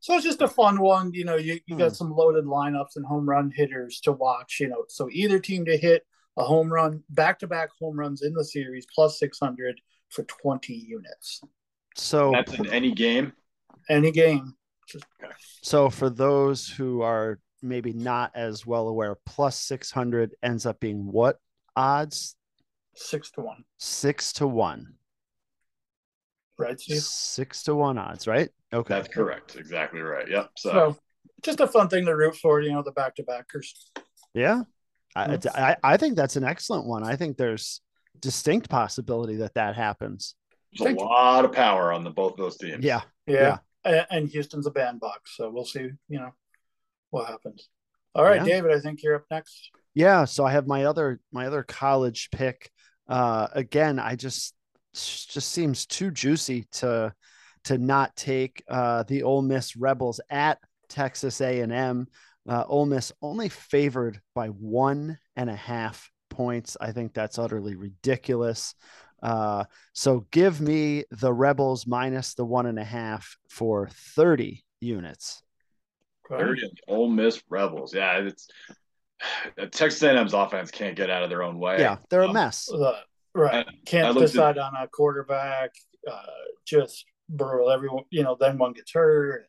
So 0.00 0.14
it's 0.14 0.24
just 0.24 0.40
a 0.40 0.48
fun 0.48 0.80
one. 0.80 1.12
You 1.12 1.24
know, 1.24 1.36
you, 1.36 1.60
you 1.66 1.76
got 1.76 1.88
hmm. 1.88 1.94
some 1.94 2.12
loaded 2.12 2.46
lineups 2.46 2.96
and 2.96 3.04
home 3.04 3.28
run 3.28 3.52
hitters 3.54 4.00
to 4.00 4.12
watch, 4.12 4.58
you 4.60 4.68
know. 4.68 4.84
So 4.88 5.08
either 5.12 5.38
team 5.38 5.64
to 5.66 5.76
hit 5.76 6.06
a 6.36 6.44
home 6.44 6.72
run, 6.72 7.02
back 7.10 7.38
to 7.40 7.46
back 7.46 7.68
home 7.78 7.98
runs 7.98 8.22
in 8.22 8.32
the 8.32 8.44
series, 8.44 8.86
plus 8.92 9.18
600 9.18 9.80
for 10.08 10.22
20 10.24 10.72
units. 10.72 11.42
So 11.96 12.30
That's 12.32 12.54
in 12.54 12.66
any 12.66 12.92
game. 12.92 13.32
Any 13.88 14.10
game. 14.10 14.54
So 15.62 15.90
for 15.90 16.08
those 16.10 16.66
who 16.66 17.02
are 17.02 17.38
maybe 17.62 17.92
not 17.92 18.32
as 18.34 18.66
well 18.66 18.88
aware, 18.88 19.16
plus 19.26 19.56
600 19.60 20.34
ends 20.42 20.66
up 20.66 20.80
being 20.80 21.10
what 21.10 21.38
odds? 21.76 22.36
Six 22.94 23.30
to 23.32 23.40
one, 23.42 23.64
Six 23.78 24.32
to 24.34 24.46
one. 24.46 24.94
right, 26.58 26.78
Steve? 26.78 27.02
Six 27.02 27.62
to 27.64 27.74
one 27.74 27.98
odds, 27.98 28.26
right? 28.26 28.48
Okay. 28.72 28.94
That's 28.94 29.08
correct. 29.08 29.56
Exactly 29.56 30.00
right. 30.00 30.28
Yep. 30.28 30.50
So, 30.56 30.70
So 30.70 30.96
just 31.42 31.60
a 31.60 31.66
fun 31.66 31.88
thing 31.88 32.04
to 32.06 32.14
root 32.16 32.36
for, 32.36 32.60
you 32.60 32.72
know, 32.72 32.82
the 32.82 32.92
back 32.92 33.14
to 33.16 33.22
backers. 33.22 33.90
Yeah. 34.34 34.62
I, 35.16 35.36
hmm. 35.36 35.48
I, 35.54 35.76
I 35.82 35.96
think 35.96 36.16
that's 36.16 36.36
an 36.36 36.44
excellent 36.44 36.86
one. 36.86 37.02
I 37.02 37.16
think 37.16 37.36
there's 37.36 37.80
distinct 38.20 38.68
possibility 38.68 39.36
that 39.36 39.54
that 39.54 39.74
happens. 39.74 40.34
there's 40.78 40.94
a 40.94 40.98
lot 40.98 41.44
of 41.44 41.52
power 41.52 41.92
on 41.92 42.04
the 42.04 42.10
both 42.10 42.36
those 42.36 42.56
teams. 42.56 42.84
Yeah. 42.84 43.00
Yeah. 43.26 43.58
A- 43.84 44.12
And 44.12 44.28
Houston's 44.28 44.66
a 44.66 44.70
bandbox. 44.70 45.36
So 45.36 45.50
we'll 45.50 45.64
see, 45.64 45.88
you 46.08 46.18
know, 46.18 46.30
what 47.10 47.28
happens. 47.28 47.68
All 48.14 48.24
right, 48.24 48.36
Yeah. 48.40 48.44
David, 48.44 48.72
I 48.72 48.80
think 48.80 49.02
you're 49.02 49.16
up 49.16 49.24
next. 49.30 49.70
Yeah. 49.94 50.24
So 50.24 50.44
I 50.44 50.52
have 50.52 50.66
my 50.66 50.84
other 50.84 51.20
my 51.32 51.46
other 51.46 51.62
college 51.62 52.30
pick. 52.30 52.70
Uh 53.08 53.48
again, 53.52 53.98
I 53.98 54.16
just 54.16 54.54
just 54.94 55.48
seems 55.52 55.86
too 55.86 56.10
juicy 56.10 56.66
to 56.72 57.12
to 57.64 57.78
not 57.78 58.16
take 58.16 58.62
uh 58.68 59.02
the 59.04 59.22
Ole 59.22 59.42
Miss 59.42 59.76
Rebels 59.76 60.20
at 60.30 60.58
Texas 60.88 61.40
A&M. 61.40 62.06
Uh 62.48 62.64
Ole 62.66 62.86
Miss 62.86 63.12
only 63.22 63.48
favored 63.48 64.20
by 64.34 64.48
one 64.48 65.18
and 65.36 65.50
a 65.50 65.56
half 65.56 66.10
points. 66.30 66.76
I 66.80 66.92
think 66.92 67.12
that's 67.14 67.38
utterly 67.38 67.76
ridiculous. 67.76 68.74
Uh 69.22 69.64
so 69.92 70.26
give 70.30 70.60
me 70.60 71.04
the 71.10 71.32
Rebels 71.32 71.86
minus 71.86 72.34
the 72.34 72.44
one 72.44 72.66
and 72.66 72.78
a 72.78 72.84
half 72.84 73.36
for 73.48 73.88
30 74.16 74.64
units. 74.80 75.42
Third 76.38 76.58
and 76.60 76.80
Ole 76.88 77.08
Miss 77.08 77.42
Rebels. 77.50 77.94
Yeah, 77.94 78.18
it's 78.18 78.48
Texas 79.72 80.02
A&M's 80.02 80.32
offense 80.34 80.70
can't 80.70 80.96
get 80.96 81.10
out 81.10 81.22
of 81.22 81.30
their 81.30 81.42
own 81.42 81.58
way. 81.58 81.78
Yeah, 81.80 81.96
they're 82.08 82.22
a 82.22 82.28
Um, 82.28 82.34
mess. 82.34 82.70
Uh, 82.70 83.00
right. 83.34 83.66
I 83.66 83.72
Can't 83.86 84.14
looked 84.14 84.24
at- 84.24 84.32
decide 84.32 84.58
on 84.58 84.72
a 84.74 84.88
quarterback. 84.88 85.70
Uh, 86.10 86.22
just 86.66 87.04
brutal. 87.28 87.70
Everyone, 87.70 88.04
you 88.10 88.22
know, 88.22 88.36
then 88.38 88.56
one 88.58 88.72
gets 88.72 88.92
hurt. 88.92 89.46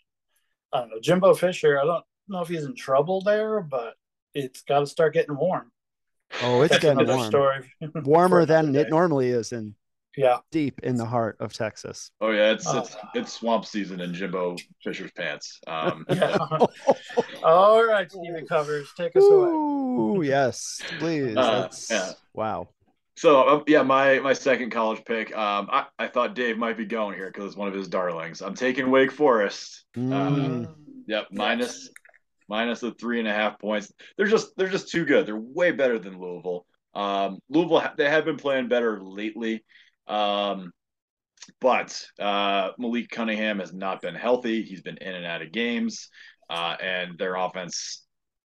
I 0.73 0.79
don't 0.81 0.89
know. 0.89 1.00
Jimbo 1.01 1.33
Fisher, 1.35 1.79
I 1.79 1.85
don't 1.85 2.03
know 2.27 2.41
if 2.41 2.47
he's 2.47 2.63
in 2.65 2.75
trouble 2.75 3.21
there, 3.21 3.61
but 3.61 3.95
it's 4.33 4.61
got 4.61 4.79
to 4.79 4.88
start 4.88 5.13
getting 5.13 5.35
warm. 5.38 5.71
Oh, 6.41 6.61
it's 6.61 6.71
That's 6.71 6.81
getting 6.83 7.07
warm. 7.07 7.27
story. 7.27 7.73
Warmer 7.95 8.45
than 8.45 8.73
it 8.75 8.89
normally 8.89 9.29
is 9.29 9.51
in 9.51 9.75
Yeah. 10.17 10.39
deep 10.51 10.79
in 10.83 10.95
the 10.97 11.05
heart 11.05 11.37
of 11.39 11.53
Texas. 11.53 12.11
Oh 12.19 12.31
yeah, 12.31 12.51
it's 12.51 12.65
it's 12.73 12.95
Uh, 12.95 12.99
it's 13.15 13.33
swamp 13.33 13.65
season 13.65 14.01
in 14.01 14.13
Jimbo 14.13 14.57
Fisher's 14.83 15.11
pants. 15.11 15.59
Um, 15.67 16.05
Yeah. 16.09 16.37
All 17.43 17.83
right, 17.85 18.11
Stephen 18.11 18.45
Covers, 18.45 18.91
take 18.97 19.15
us 19.15 19.23
away. 19.23 19.49
Ooh, 19.49 20.21
yes, 20.23 20.81
please. 20.99 21.37
Uh, 21.37 21.61
That's 21.61 21.89
yeah. 21.89 22.11
wow. 22.33 22.69
So 23.17 23.41
uh, 23.41 23.63
yeah, 23.67 23.83
my 23.83 24.19
my 24.19 24.33
second 24.33 24.71
college 24.71 25.03
pick. 25.05 25.35
Um, 25.35 25.69
I, 25.71 25.85
I 25.99 26.07
thought 26.07 26.33
Dave 26.35 26.57
might 26.57 26.77
be 26.77 26.85
going 26.85 27.15
here 27.15 27.27
because 27.27 27.45
it's 27.45 27.55
one 27.55 27.67
of 27.67 27.73
his 27.73 27.87
darlings. 27.87 28.41
I'm 28.41 28.55
taking 28.55 28.89
Wake 28.91 29.11
Forest. 29.11 29.85
Mm, 29.97 30.67
Yep, 31.07 31.27
minus 31.31 31.89
minus 32.47 32.79
the 32.79 32.91
three 32.91 33.19
and 33.19 33.27
a 33.27 33.33
half 33.33 33.59
points. 33.59 33.91
They're 34.17 34.27
just 34.27 34.55
they're 34.57 34.69
just 34.69 34.89
too 34.89 35.05
good. 35.05 35.25
They're 35.25 35.35
way 35.39 35.71
better 35.71 35.99
than 35.99 36.19
Louisville. 36.19 36.65
Um, 36.93 37.39
Louisville 37.49 37.83
they 37.97 38.09
have 38.09 38.25
been 38.25 38.37
playing 38.37 38.67
better 38.69 39.01
lately, 39.01 39.63
um, 40.11 40.71
but 41.59 41.99
uh, 42.19 42.69
Malik 42.77 43.09
Cunningham 43.09 43.59
has 43.59 43.73
not 43.73 44.01
been 44.01 44.15
healthy. 44.15 44.61
He's 44.63 44.81
been 44.81 44.97
in 44.97 45.15
and 45.15 45.25
out 45.25 45.41
of 45.41 45.51
games, 45.51 46.09
uh, 46.49 46.75
and 46.81 47.17
their 47.17 47.35
offense 47.35 48.03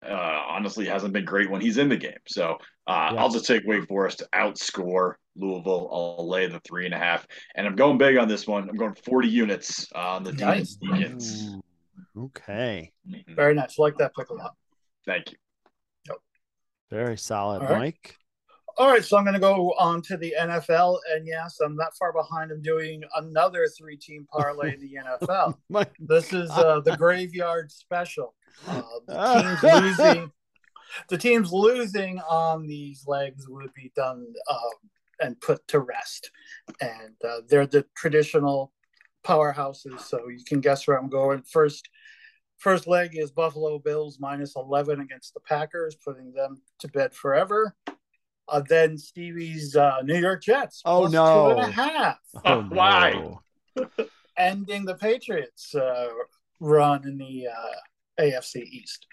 uh, 0.06 0.12
honestly 0.50 0.86
hasn't 0.86 1.14
been 1.14 1.26
great 1.26 1.50
when 1.50 1.62
he's 1.62 1.78
in 1.78 1.90
the 1.90 1.98
game. 1.98 2.18
So 2.28 2.58
uh, 2.88 3.12
Yeah. 3.14 3.20
I'll 3.22 3.30
just 3.30 3.46
take 3.48 3.64
Wake 3.66 3.88
Forest 3.88 4.20
to 4.20 4.28
outscore 4.34 5.14
Louisville. 5.36 5.90
I'll 5.92 6.28
lay 6.30 6.48
the 6.48 6.60
three 6.68 6.86
and 6.86 6.94
a 6.94 6.98
half, 6.98 7.26
and 7.56 7.66
I'm 7.66 7.76
going 7.76 7.98
big 7.98 8.18
on 8.18 8.28
this 8.28 8.46
one. 8.46 8.70
I'm 8.70 8.76
going 8.76 8.96
40 8.96 9.28
units 9.30 9.92
on 9.94 10.24
the 10.24 10.34
Nice. 10.34 10.76
Deacons. 10.76 11.50
Okay, 12.18 12.92
Mhm. 13.08 13.36
Very 13.36 13.56
nice. 13.56 13.80
Like 13.80 13.98
that 13.98 14.14
pick 14.16 14.30
a 14.30 14.34
lot. 14.36 14.56
Thank 15.06 15.32
you. 15.32 15.38
Yep. 16.10 16.18
very 16.92 17.18
solid, 17.18 17.64
All 17.64 17.70
right. 17.70 17.80
Mike. 17.80 18.18
All 18.76 18.90
right, 18.90 19.06
so 19.06 19.18
I'm 19.18 19.24
going 19.24 19.36
to 19.36 19.40
go 19.40 19.74
on 19.78 20.02
to 20.04 20.18
the 20.18 20.34
NFL, 20.40 20.98
and 21.14 21.28
yes, 21.28 21.60
I'm 21.64 21.76
not 21.76 21.96
far 21.96 22.12
behind. 22.12 22.52
I'm 22.52 22.62
doing 22.62 23.04
another 23.16 23.68
three-team 23.68 24.28
parlay 24.32 24.74
in 24.74 24.80
the 24.80 24.96
NFL. 25.28 25.56
Mike. 25.70 25.94
This 26.00 26.34
is 26.34 26.50
uh, 26.50 26.80
the 26.80 26.98
graveyard 26.98 27.72
special. 27.72 28.34
Uh, 28.68 28.82
the 29.08 29.58
teams 29.62 30.00
losing, 30.00 30.32
the 31.08 31.18
teams 31.20 31.54
losing 31.54 32.20
on 32.22 32.66
these 32.66 33.04
legs 33.06 33.48
would 33.48 33.72
be 33.76 33.92
done 33.96 34.26
um, 34.50 34.90
and 35.22 35.40
put 35.40 35.68
to 35.68 35.80
rest, 35.80 36.32
and 36.82 37.14
uh, 37.28 37.42
they're 37.48 37.68
the 37.68 37.86
traditional 37.96 38.72
powerhouses. 39.24 40.00
So 40.00 40.30
you 40.30 40.44
can 40.48 40.62
guess 40.62 40.88
where 40.88 40.98
I'm 40.98 41.10
going. 41.10 41.44
First, 41.44 41.90
first 42.58 42.88
leg 42.88 43.12
is 43.14 43.30
Buffalo 43.30 43.78
Bills 43.78 44.18
minus 44.20 44.56
11 44.56 45.00
against 45.00 45.36
the 45.36 45.42
Packers, 45.42 45.96
putting 46.04 46.34
them 46.34 46.60
to 46.80 46.88
bed 46.88 47.14
forever. 47.14 47.76
Uh, 47.88 47.93
then 48.68 48.98
Stevie's 48.98 49.76
uh, 49.76 50.02
New 50.04 50.18
York 50.20 50.44
Jets. 50.44 50.82
Oh, 50.86 51.02
plus 51.02 51.12
no. 51.14 51.26
two 51.54 51.62
and 51.62 51.70
a 51.70 51.72
half 51.72 52.18
Oh, 52.46 52.62
Why? 52.64 53.12
no. 53.76 53.86
ending 54.38 54.86
the 54.86 54.96
Patriots 54.96 55.74
uh, 55.76 56.08
run 56.60 57.08
in 57.08 57.18
the 57.18 57.48
uh, 57.48 58.22
AFC 58.22 58.64
East. 58.64 59.06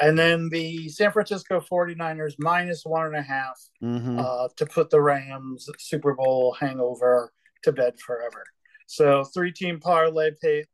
And 0.00 0.18
then 0.18 0.48
the 0.48 0.88
San 0.88 1.10
Francisco 1.12 1.60
49ers 1.60 2.34
minus 2.38 2.84
one 2.84 3.06
and 3.06 3.16
a 3.16 3.22
half 3.22 3.60
Mhm. 3.82 4.18
uh, 4.18 4.48
to 4.56 4.66
put 4.66 4.88
the 4.90 5.00
Rams 5.00 5.68
Super 5.78 6.14
Bowl 6.14 6.56
hangover 6.58 7.32
to 7.64 7.72
bed 7.72 7.98
forever. 8.00 8.44
So 8.86 9.24
three 9.24 9.52
team 9.52 9.78
parlay 9.78 10.30
pay, 10.40 10.64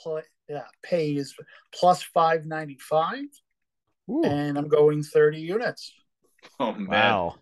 play, 0.00 0.22
yeah, 0.48 0.64
pays 0.82 1.34
plus 1.72 2.02
595 2.02 3.18
Ooh, 4.10 4.24
and 4.24 4.58
I'm 4.58 4.68
going 4.68 5.02
30 5.04 5.38
units. 5.40 5.94
Oh 6.60 6.72
man. 6.72 6.88
wow. 6.90 7.34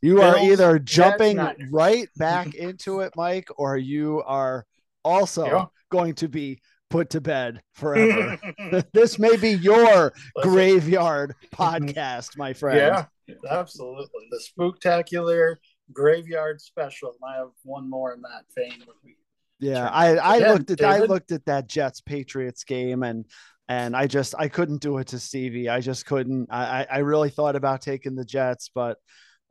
You 0.00 0.22
are 0.22 0.38
either 0.38 0.78
jumping 0.78 1.36
Niners. 1.36 1.56
right 1.72 2.08
back 2.18 2.54
into 2.54 3.00
it, 3.00 3.12
Mike, 3.16 3.48
or 3.56 3.76
you 3.76 4.22
are 4.26 4.64
also 5.04 5.46
Yeah. 5.46 5.64
going 5.90 6.14
to 6.16 6.28
be 6.28 6.60
put 6.90 7.10
to 7.10 7.20
bed 7.20 7.60
forever. 7.74 8.38
this 8.92 9.18
may 9.18 9.36
be 9.36 9.50
your 9.50 10.12
Listen, 10.36 10.50
graveyard 10.52 11.34
podcast, 11.54 12.36
my 12.36 12.52
friend. 12.52 13.06
Yeah, 13.26 13.34
absolutely. 13.50 14.28
The 14.30 14.40
spooktacular 14.56 15.56
graveyard 15.92 16.60
special. 16.60 17.14
And 17.20 17.34
I 17.34 17.38
have 17.38 17.50
one 17.64 17.88
more 17.90 18.12
in 18.14 18.22
that 18.22 18.44
vein. 18.56 18.78
With 18.86 18.96
me. 19.04 19.16
Yeah, 19.58 19.88
I 19.88 20.16
I 20.16 20.38
Yeah, 20.38 20.52
looked 20.52 20.70
at 20.70 20.82
I 20.82 21.00
looked 21.00 21.32
at 21.32 21.44
that 21.46 21.66
Jets 21.68 22.00
Patriots 22.00 22.62
game 22.64 23.02
and 23.02 23.24
and 23.68 23.96
I 23.96 24.06
just 24.06 24.34
I 24.38 24.48
couldn't 24.48 24.80
do 24.80 24.98
it 24.98 25.08
to 25.08 25.18
Stevie. 25.18 25.68
I 25.68 25.80
just 25.80 26.06
couldn't. 26.06 26.48
I 26.50 26.82
I 26.82 26.86
I 26.90 26.98
really 26.98 27.30
thought 27.30 27.56
about 27.56 27.82
taking 27.82 28.14
the 28.14 28.24
Jets, 28.24 28.70
but 28.74 28.98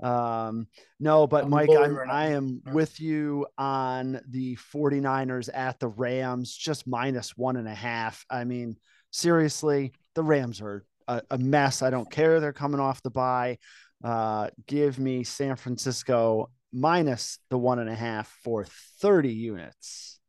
um 0.03 0.67
no 0.99 1.25
but 1.25 1.45
I'm 1.45 1.49
mike 1.49 1.69
i'm 1.71 1.75
believer 1.75 2.05
i 2.07 2.27
am 2.27 2.61
Yeah. 2.67 2.73
with 2.73 3.01
you 3.01 3.47
on 3.57 4.21
the 4.29 4.55
49ers 4.71 5.49
at 5.51 5.79
the 5.79 5.87
rams 5.87 6.55
just 6.55 6.85
minus 6.85 7.35
one 7.35 7.57
and 7.57 7.67
a 7.67 7.73
half 7.73 8.23
i 8.29 8.43
mean 8.43 8.75
seriously 9.09 9.93
the 10.13 10.21
rams 10.21 10.61
are 10.61 10.85
a, 11.07 11.23
a 11.31 11.39
mess 11.39 11.81
i 11.81 11.89
don't 11.89 12.11
care 12.11 12.39
they're 12.39 12.53
coming 12.53 12.79
off 12.79 13.01
the 13.01 13.09
bye 13.09 13.57
uh 14.03 14.51
give 14.67 14.99
me 14.99 15.23
san 15.23 15.55
francisco 15.55 16.51
minus 16.71 17.39
the 17.49 17.57
one 17.57 17.79
and 17.79 17.89
a 17.89 17.95
half 17.95 18.31
for 18.43 18.67
30 19.01 19.29
units 19.33 20.19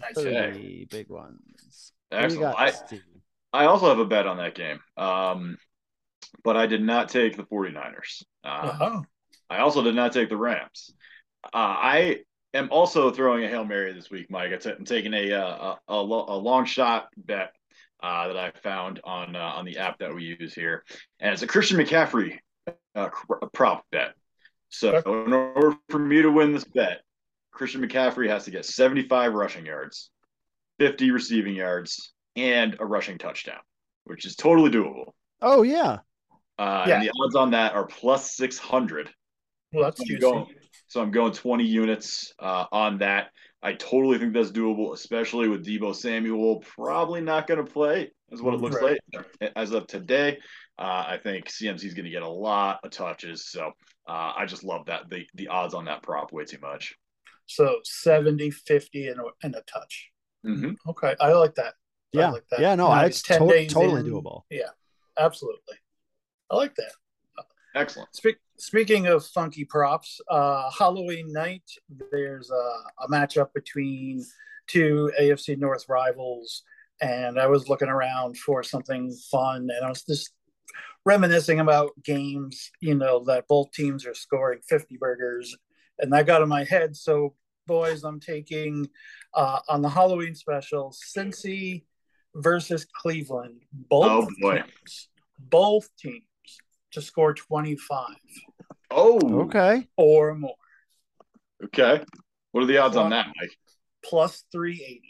Nice. 0.00 0.14
30 0.14 0.86
big 0.90 1.10
ones 1.10 1.92
What 2.08 2.16
do 2.28 2.34
you 2.34 2.44
Excellent. 2.44 2.56
got, 2.56 2.58
I, 2.62 2.70
Stevie? 2.70 3.02
I 3.52 3.66
also 3.66 3.88
have 3.88 3.98
a 3.98 4.04
bet 4.04 4.26
on 4.26 4.38
that 4.38 4.54
game. 4.54 4.80
Um, 4.96 5.56
but 6.44 6.56
I 6.56 6.66
did 6.66 6.82
not 6.82 7.08
take 7.08 7.36
the 7.36 7.44
49ers. 7.44 8.24
Uh, 8.44 8.48
uh-huh. 8.48 9.02
I 9.50 9.58
also 9.58 9.82
did 9.82 9.94
not 9.94 10.12
take 10.12 10.28
the 10.28 10.36
Rams. 10.36 10.94
Uh, 11.44 11.48
I 11.54 12.18
am 12.54 12.68
also 12.70 13.10
throwing 13.10 13.44
a 13.44 13.48
Hail 13.48 13.64
Mary 13.64 13.92
this 13.92 14.10
week, 14.10 14.30
Mike. 14.30 14.52
I'm 14.64 14.84
taking 14.84 15.12
a, 15.12 15.32
uh, 15.32 15.76
a, 15.88 15.92
a, 15.92 16.02
a 16.02 16.38
long 16.38 16.64
shot 16.64 17.08
bet 17.16 17.52
uh, 18.02 18.28
that 18.28 18.36
I 18.36 18.50
found 18.62 19.00
on 19.04 19.36
uh, 19.36 19.38
on 19.38 19.64
the 19.64 19.78
app 19.78 19.98
that 19.98 20.14
we 20.14 20.24
use 20.24 20.54
here, 20.54 20.82
and 21.20 21.32
it's 21.32 21.42
a 21.42 21.46
Christian 21.46 21.78
McCaffrey 21.78 22.38
uh, 22.94 23.08
prop 23.52 23.84
bet. 23.92 24.14
So 24.70 24.96
in 24.96 25.32
order 25.32 25.76
for 25.88 25.98
me 25.98 26.22
to 26.22 26.30
win 26.30 26.52
this 26.52 26.64
bet, 26.64 27.02
Christian 27.52 27.86
McCaffrey 27.86 28.28
has 28.28 28.44
to 28.46 28.50
get 28.50 28.64
75 28.64 29.34
rushing 29.34 29.66
yards, 29.66 30.10
50 30.78 31.10
receiving 31.10 31.54
yards, 31.54 32.11
and 32.36 32.76
a 32.80 32.86
rushing 32.86 33.18
touchdown, 33.18 33.60
which 34.04 34.24
is 34.26 34.36
totally 34.36 34.70
doable. 34.70 35.12
Oh 35.40 35.62
yeah. 35.62 35.98
Uh, 36.58 36.84
yeah. 36.86 36.94
And 36.94 37.02
the 37.02 37.12
odds 37.22 37.34
on 37.34 37.50
that 37.52 37.74
are 37.74 37.86
plus 37.86 38.36
600. 38.36 39.10
Well, 39.72 39.84
that's 39.84 39.98
so 39.98 40.04
I'm, 40.14 40.20
going, 40.20 40.46
so 40.86 41.02
I'm 41.02 41.10
going 41.10 41.32
20 41.32 41.64
units 41.64 42.32
uh, 42.38 42.66
on 42.70 42.98
that. 42.98 43.28
I 43.62 43.74
totally 43.74 44.18
think 44.18 44.34
that's 44.34 44.50
doable, 44.50 44.92
especially 44.92 45.48
with 45.48 45.64
Deebo 45.64 45.94
Samuel 45.94 46.60
probably 46.60 47.20
not 47.20 47.46
going 47.46 47.64
to 47.64 47.70
play, 47.70 48.10
is 48.30 48.42
what 48.42 48.54
it 48.54 48.60
looks 48.60 48.76
right. 48.82 48.98
like 49.14 49.52
as 49.54 49.70
of 49.70 49.86
today. 49.86 50.38
Uh, 50.78 51.04
I 51.06 51.18
think 51.22 51.46
CMC 51.46 51.84
is 51.84 51.94
going 51.94 52.06
to 52.06 52.10
get 52.10 52.22
a 52.22 52.28
lot 52.28 52.80
of 52.82 52.90
touches. 52.90 53.48
So 53.48 53.70
uh, 54.08 54.32
I 54.36 54.46
just 54.46 54.64
love 54.64 54.86
that 54.86 55.08
the 55.08 55.26
the 55.34 55.48
odds 55.48 55.74
on 55.74 55.84
that 55.84 56.02
prop 56.02 56.32
way 56.32 56.44
too 56.44 56.58
much. 56.60 56.94
So 57.46 57.78
70, 57.84 58.50
50, 58.50 59.08
and 59.08 59.20
a, 59.20 59.24
and 59.42 59.54
a 59.54 59.62
touch. 59.62 60.10
Mm-hmm. 60.44 60.72
Okay, 60.90 61.14
I 61.20 61.32
like 61.32 61.54
that. 61.56 61.74
Yeah, 62.12 62.30
like 62.30 62.48
that. 62.50 62.60
yeah, 62.60 62.74
no, 62.74 62.88
nice. 62.88 63.10
it's 63.10 63.22
to- 63.22 63.38
totally 63.38 64.00
in. 64.00 64.06
doable. 64.06 64.42
Yeah, 64.50 64.68
absolutely. 65.18 65.76
I 66.50 66.56
like 66.56 66.74
that. 66.76 66.92
Excellent. 67.74 68.14
Speak, 68.14 68.36
speaking 68.58 69.06
of 69.06 69.24
funky 69.24 69.64
props, 69.64 70.20
uh, 70.30 70.70
Halloween 70.78 71.32
night, 71.32 71.64
there's 72.10 72.50
a, 72.50 73.04
a 73.04 73.08
matchup 73.08 73.52
between 73.54 74.22
two 74.66 75.10
AFC 75.18 75.58
North 75.58 75.86
rivals, 75.88 76.62
and 77.00 77.38
I 77.38 77.46
was 77.46 77.68
looking 77.68 77.88
around 77.88 78.36
for 78.36 78.62
something 78.62 79.10
fun, 79.30 79.68
and 79.74 79.84
I 79.84 79.88
was 79.88 80.04
just 80.04 80.32
reminiscing 81.04 81.60
about 81.60 81.90
games, 82.04 82.70
you 82.80 82.94
know, 82.94 83.24
that 83.24 83.48
both 83.48 83.72
teams 83.72 84.06
are 84.06 84.14
scoring 84.14 84.60
50 84.68 84.98
burgers, 84.98 85.56
and 85.98 86.12
that 86.12 86.26
got 86.26 86.42
in 86.42 86.48
my 86.48 86.64
head. 86.64 86.94
So, 86.94 87.34
boys, 87.66 88.04
I'm 88.04 88.20
taking 88.20 88.88
uh, 89.34 89.60
on 89.68 89.80
the 89.82 89.88
Halloween 89.88 90.34
special 90.34 90.94
Cincy 91.16 91.84
versus 92.34 92.86
Cleveland. 93.00 93.62
Both 93.72 94.28
oh, 94.28 94.28
boy. 94.40 94.62
teams, 94.62 95.08
both 95.38 95.88
teams 95.98 96.24
to 96.92 97.02
score 97.02 97.34
25. 97.34 98.06
Oh, 98.90 99.42
okay. 99.42 99.88
Or 99.96 100.34
more. 100.34 100.54
Okay. 101.64 102.02
What 102.52 102.64
are 102.64 102.66
the 102.66 102.78
odds 102.78 102.94
plus, 102.94 103.04
on 103.04 103.10
that, 103.10 103.26
Mike? 103.40 103.56
Plus 104.04 104.44
380. 104.52 105.02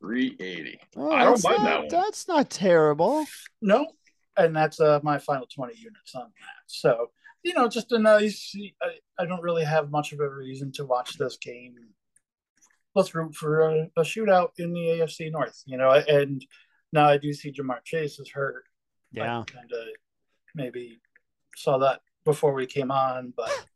380. 0.00 0.78
Oh, 0.96 1.10
I 1.10 1.24
don't 1.24 1.44
mind 1.44 1.58
not, 1.58 1.64
that 1.64 1.78
one. 1.78 1.88
That's 1.88 2.28
not 2.28 2.50
terrible. 2.50 3.24
No. 3.60 3.86
And 4.36 4.54
that's 4.54 4.80
uh, 4.80 5.00
my 5.02 5.18
final 5.18 5.46
20 5.46 5.74
units 5.76 6.14
on 6.14 6.22
that. 6.22 6.62
So, 6.66 7.10
you 7.42 7.54
know, 7.54 7.68
just 7.68 7.92
a 7.92 7.98
nice, 7.98 8.54
I, 8.82 9.22
I 9.22 9.26
don't 9.26 9.42
really 9.42 9.64
have 9.64 9.90
much 9.90 10.12
of 10.12 10.20
a 10.20 10.28
reason 10.28 10.72
to 10.72 10.84
watch 10.84 11.18
this 11.18 11.36
game. 11.36 11.74
Let's 12.94 13.14
root 13.14 13.34
for 13.34 13.60
a, 13.60 13.88
a 13.96 14.02
shootout 14.02 14.50
in 14.58 14.72
the 14.72 14.80
AFC 14.80 15.30
North, 15.32 15.62
you 15.66 15.78
know, 15.78 15.90
and 15.90 16.44
now 16.92 17.08
I 17.08 17.16
do 17.16 17.32
see 17.32 17.52
Ja'Marr 17.52 17.82
Chase 17.84 18.18
is 18.18 18.30
hurt. 18.30 18.64
Yeah. 19.12 19.44
kind 19.46 19.70
of 19.72 19.88
maybe 20.54 21.00
saw 21.56 21.78
that 21.78 22.00
before 22.24 22.52
we 22.52 22.66
came 22.66 22.90
on, 22.90 23.32
but 23.36 23.66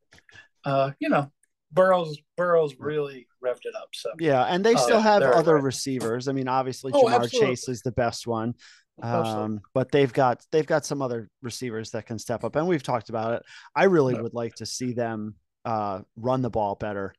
uh, 0.64 0.90
you 0.98 1.08
know, 1.08 1.30
Burrows 1.72 2.18
Burrows 2.36 2.74
really 2.78 3.26
revved 3.44 3.64
it 3.64 3.74
up. 3.74 3.88
So 3.92 4.10
yeah, 4.18 4.44
and 4.44 4.64
they 4.64 4.74
uh, 4.74 4.78
still 4.78 5.00
have 5.00 5.22
other 5.22 5.54
right. 5.54 5.64
receivers. 5.64 6.28
I 6.28 6.32
mean, 6.32 6.48
obviously 6.48 6.92
oh, 6.94 7.04
Ja'Marr 7.04 7.24
absolutely. 7.24 7.48
Chase 7.48 7.68
is 7.68 7.82
the 7.82 7.92
best 7.92 8.26
one. 8.26 8.54
Um, 9.02 9.60
but 9.74 9.92
they've 9.92 10.12
got 10.12 10.42
they've 10.52 10.66
got 10.66 10.86
some 10.86 11.02
other 11.02 11.28
receivers 11.42 11.90
that 11.90 12.06
can 12.06 12.18
step 12.18 12.44
up, 12.44 12.56
and 12.56 12.66
we've 12.66 12.82
talked 12.82 13.10
about 13.10 13.34
it. 13.34 13.42
I 13.74 13.84
really 13.84 14.14
would 14.20 14.32
like 14.32 14.54
to 14.56 14.66
see 14.66 14.92
them 14.92 15.34
uh, 15.64 16.00
run 16.16 16.40
the 16.40 16.50
ball 16.50 16.76
better 16.76 17.14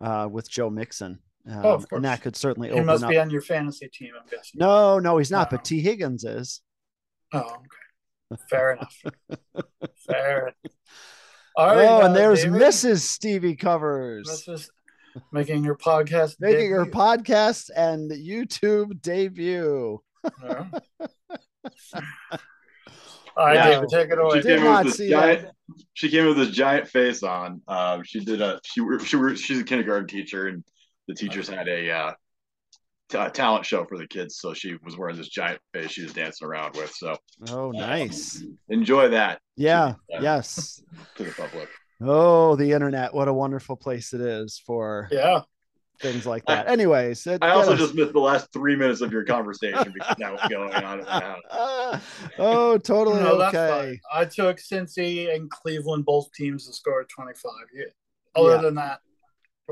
uh, 0.00 0.28
with 0.30 0.50
Joe 0.50 0.68
Mixon. 0.68 1.20
Um, 1.48 1.60
oh, 1.64 1.72
of 1.74 1.88
course. 1.88 1.98
And 1.98 2.04
that 2.04 2.22
could 2.22 2.36
certainly 2.36 2.68
he 2.68 2.74
open 2.74 2.86
must 2.86 3.04
up. 3.04 3.10
be 3.10 3.18
on 3.18 3.30
your 3.30 3.40
fantasy 3.40 3.88
team, 3.88 4.12
I'm 4.18 4.26
guessing. 4.30 4.58
No, 4.58 4.98
no, 4.98 5.18
he's 5.18 5.30
not. 5.30 5.50
No. 5.50 5.56
But 5.56 5.64
Tee 5.64 5.80
Higgins 5.80 6.24
is. 6.24 6.60
Oh, 7.32 7.40
okay. 7.40 8.38
Fair 8.48 8.72
enough. 8.72 8.96
Fair. 10.06 10.54
All 11.56 11.66
right. 11.66 11.86
Oh, 11.86 12.02
uh, 12.02 12.06
and 12.06 12.16
there's 12.16 12.44
David, 12.44 12.60
Mrs. 12.60 13.00
Stevie 13.00 13.56
Covers. 13.56 14.28
Mrs. 14.28 14.68
Making 15.32 15.64
her 15.64 15.76
podcast. 15.76 16.36
Making 16.40 16.70
debut. 16.70 16.76
her 16.76 16.86
podcast 16.86 17.70
and 17.76 18.10
YouTube 18.10 19.02
debut. 19.02 20.00
Yeah. 20.42 20.66
All 23.34 23.46
right, 23.46 23.64
David, 23.64 23.88
take 23.88 24.10
it 24.10 24.18
away. 24.18 24.42
She 24.42 24.48
came, 24.48 24.64
with 24.64 24.84
this 24.84 25.08
giant, 25.08 25.48
she 25.94 26.10
came 26.10 26.26
with 26.26 26.36
this 26.36 26.50
giant 26.50 26.88
face 26.88 27.22
on. 27.22 27.62
Um, 27.66 28.02
she 28.04 28.24
did 28.24 28.42
a 28.42 28.60
she 28.64 28.82
she 29.04 29.36
she's 29.36 29.60
a 29.60 29.64
kindergarten 29.64 30.06
teacher, 30.06 30.48
and 30.48 30.62
the 31.08 31.14
teachers 31.14 31.48
had 31.48 31.68
a 31.68 31.90
uh, 31.90 32.12
t- 33.08 33.30
talent 33.32 33.66
show 33.66 33.84
for 33.84 33.98
the 33.98 34.06
kids. 34.06 34.38
So 34.38 34.54
she 34.54 34.76
was 34.82 34.96
wearing 34.96 35.16
this 35.16 35.28
giant 35.28 35.60
face 35.72 35.90
she 35.90 36.02
was 36.02 36.12
dancing 36.12 36.46
around 36.46 36.76
with. 36.76 36.92
So 36.92 37.16
oh, 37.50 37.70
nice. 37.70 38.42
Um, 38.42 38.58
enjoy 38.68 39.08
that. 39.10 39.40
Yeah. 39.56 39.94
To, 40.10 40.18
uh, 40.18 40.22
yes. 40.22 40.82
To 41.16 41.24
the 41.24 41.32
public. 41.32 41.68
Oh, 42.04 42.56
the 42.56 42.72
internet! 42.72 43.14
What 43.14 43.28
a 43.28 43.32
wonderful 43.32 43.76
place 43.76 44.12
it 44.12 44.20
is 44.20 44.60
for 44.66 45.08
yeah 45.12 45.42
things 46.02 46.26
like 46.26 46.44
that. 46.46 46.68
Anyways, 46.68 47.26
it, 47.26 47.42
I 47.42 47.50
also 47.50 47.76
just 47.76 47.94
missed 47.94 48.12
the 48.12 48.20
last 48.20 48.52
three 48.52 48.76
minutes 48.76 49.00
of 49.00 49.12
your 49.12 49.24
conversation 49.24 49.92
because 49.92 50.16
that 50.18 50.32
was 50.32 50.40
going 50.50 50.74
on 50.74 50.98
in 50.98 51.04
the 51.04 51.10
house. 51.10 52.02
oh, 52.38 52.76
totally 52.78 53.22
no, 53.22 53.40
okay. 53.42 53.98
I 54.12 54.24
took 54.24 54.58
Cincy 54.58 55.34
and 55.34 55.48
Cleveland, 55.50 56.04
both 56.04 56.30
teams 56.32 56.66
to 56.66 56.74
score 56.74 57.04
25. 57.04 57.52
Yeah. 57.72 57.84
Other 58.34 58.56
yeah. 58.56 58.60
than 58.60 58.74
that, 58.74 59.00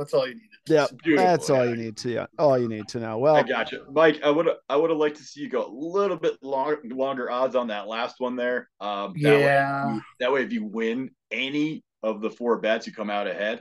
that's 0.00 0.14
all 0.14 0.26
you 0.26 0.34
need. 0.34 0.48
Yeah, 0.66 0.86
that's 1.04 1.50
all 1.50 1.68
you 1.68 1.76
need 1.76 1.96
to. 1.98 2.10
Yeah, 2.10 2.26
All 2.38 2.58
you 2.58 2.68
need 2.68 2.88
to 2.88 3.00
know. 3.00 3.18
Well, 3.18 3.36
I 3.36 3.42
got 3.42 3.70
you, 3.70 3.84
Mike. 3.92 4.20
I 4.24 4.30
would 4.30 4.48
I 4.68 4.76
would 4.76 4.88
have 4.88 4.98
liked 4.98 5.18
to 5.18 5.22
see 5.22 5.42
you 5.42 5.50
go 5.50 5.66
a 5.66 5.70
little 5.70 6.16
bit 6.16 6.38
long, 6.42 6.76
longer 6.84 7.30
odds 7.30 7.54
on 7.54 7.66
that 7.68 7.86
last 7.86 8.16
one 8.18 8.34
there. 8.34 8.70
Um, 8.80 9.12
that 9.20 9.40
yeah. 9.40 9.92
Way, 9.92 10.00
that 10.20 10.32
way, 10.32 10.42
if 10.42 10.52
you 10.52 10.64
win 10.64 11.10
any 11.30 11.84
of 12.02 12.22
the 12.22 12.30
four 12.30 12.58
bets, 12.58 12.86
you 12.86 12.94
come 12.94 13.10
out 13.10 13.26
ahead. 13.26 13.60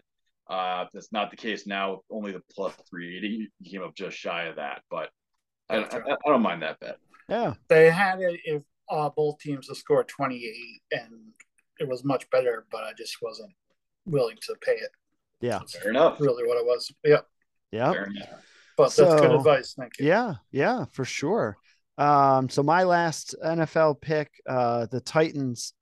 Uh, 0.49 0.86
that's 0.93 1.12
not 1.12 1.30
the 1.30 1.36
case 1.36 1.67
now. 1.67 1.99
Only 2.10 2.32
the 2.32 2.41
plus 2.52 2.73
three 2.89 3.17
eighty. 3.17 3.49
You 3.60 3.69
came 3.69 3.84
up 3.84 3.95
just 3.95 4.17
shy 4.17 4.45
of 4.45 4.56
that, 4.56 4.82
but 4.89 5.10
I, 5.69 5.80
I, 5.80 5.97
I, 5.97 6.15
don't 6.25 6.41
mind 6.41 6.63
that 6.63 6.80
bet. 6.80 6.99
Yeah, 7.28 7.56
they 7.67 7.89
had 7.89 8.21
it 8.21 8.39
if 8.45 8.63
uh, 8.89 9.10
both 9.10 9.39
teams 9.39 9.67
to 9.67 9.75
score 9.75 10.06
twenty 10.06 10.45
eight, 10.45 10.99
and 10.99 11.34
it 11.80 11.88
was 11.89 12.06
much 12.06 12.30
better, 12.30 12.65
but 12.71 12.86
I 12.86 12.93
just 12.97 13.17
wasn't 13.21 13.52
willing 14.06 14.38
to 14.43 14.56
pay 14.62 14.73
it. 14.75 14.91
Yeah. 15.41 15.60
Fair 15.82 15.91
enough. 15.91 16.19
Really 16.19 16.45
what 16.45 16.58
it 16.58 16.65
was. 16.65 16.91
Yeah. 17.04 17.21
Yeah. 17.71 17.93
But 18.78 18.91
so, 18.91 19.06
that's 19.06 19.21
good 19.21 19.32
advice. 19.32 19.73
Thank 19.78 19.99
you. 19.99 20.08
Yeah. 20.08 20.36
Yeah, 20.52 20.86
for 20.91 21.06
sure. 21.06 21.58
Um, 21.97 22.47
so 22.47 22.63
my 22.63 22.84
last 22.84 23.36
NFL 23.45 23.99
pick, 23.99 24.32
uh, 24.47 24.88
the 24.89 25.02
Titans. 25.02 25.73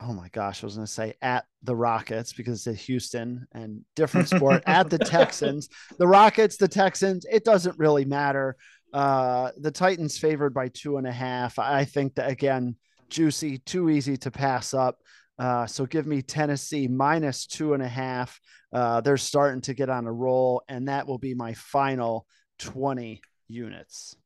Oh 0.00 0.12
my 0.12 0.28
gosh, 0.30 0.62
I 0.62 0.66
was 0.66 0.74
going 0.74 0.86
to 0.86 0.92
say 0.92 1.14
at 1.22 1.44
the 1.62 1.76
Rockets 1.76 2.32
because 2.32 2.66
it's 2.66 2.84
Houston 2.86 3.46
and 3.52 3.84
different 3.94 4.28
sport 4.28 4.64
at 4.66 4.90
the 4.90 4.98
Texans. 4.98 5.68
The 5.98 6.08
Rockets, 6.08 6.56
the 6.56 6.66
Texans, 6.66 7.24
it 7.30 7.44
doesn't 7.44 7.78
really 7.78 8.04
matter. 8.04 8.56
Uh, 8.92 9.52
the 9.56 9.70
Titans 9.70 10.18
favored 10.18 10.52
by 10.52 10.68
two 10.68 10.96
and 10.96 11.06
a 11.06 11.12
half. 11.12 11.60
I 11.60 11.84
think 11.84 12.16
that 12.16 12.28
again, 12.28 12.74
juicy, 13.08 13.58
too 13.58 13.88
easy 13.88 14.16
to 14.16 14.30
pass 14.32 14.74
up. 14.74 14.98
Uh, 15.38 15.66
so 15.66 15.86
give 15.86 16.06
me 16.06 16.22
Tennessee 16.22 16.88
minus 16.88 17.46
two 17.46 17.74
and 17.74 17.82
a 17.82 17.88
half. 17.88 18.40
Uh, 18.72 19.00
they're 19.00 19.16
starting 19.16 19.60
to 19.62 19.74
get 19.74 19.88
on 19.88 20.06
a 20.06 20.12
roll, 20.12 20.62
and 20.68 20.88
that 20.88 21.06
will 21.06 21.18
be 21.18 21.34
my 21.34 21.54
final 21.54 22.26
20 22.58 23.20
units. 23.48 24.16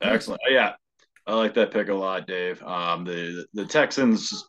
Excellent. 0.00 0.40
Yeah, 0.48 0.74
I 1.26 1.34
like 1.34 1.54
that 1.54 1.70
pick 1.70 1.88
a 1.88 1.94
lot, 1.94 2.26
Dave. 2.26 2.62
Um, 2.62 3.04
the 3.04 3.46
the 3.54 3.64
Texans 3.64 4.44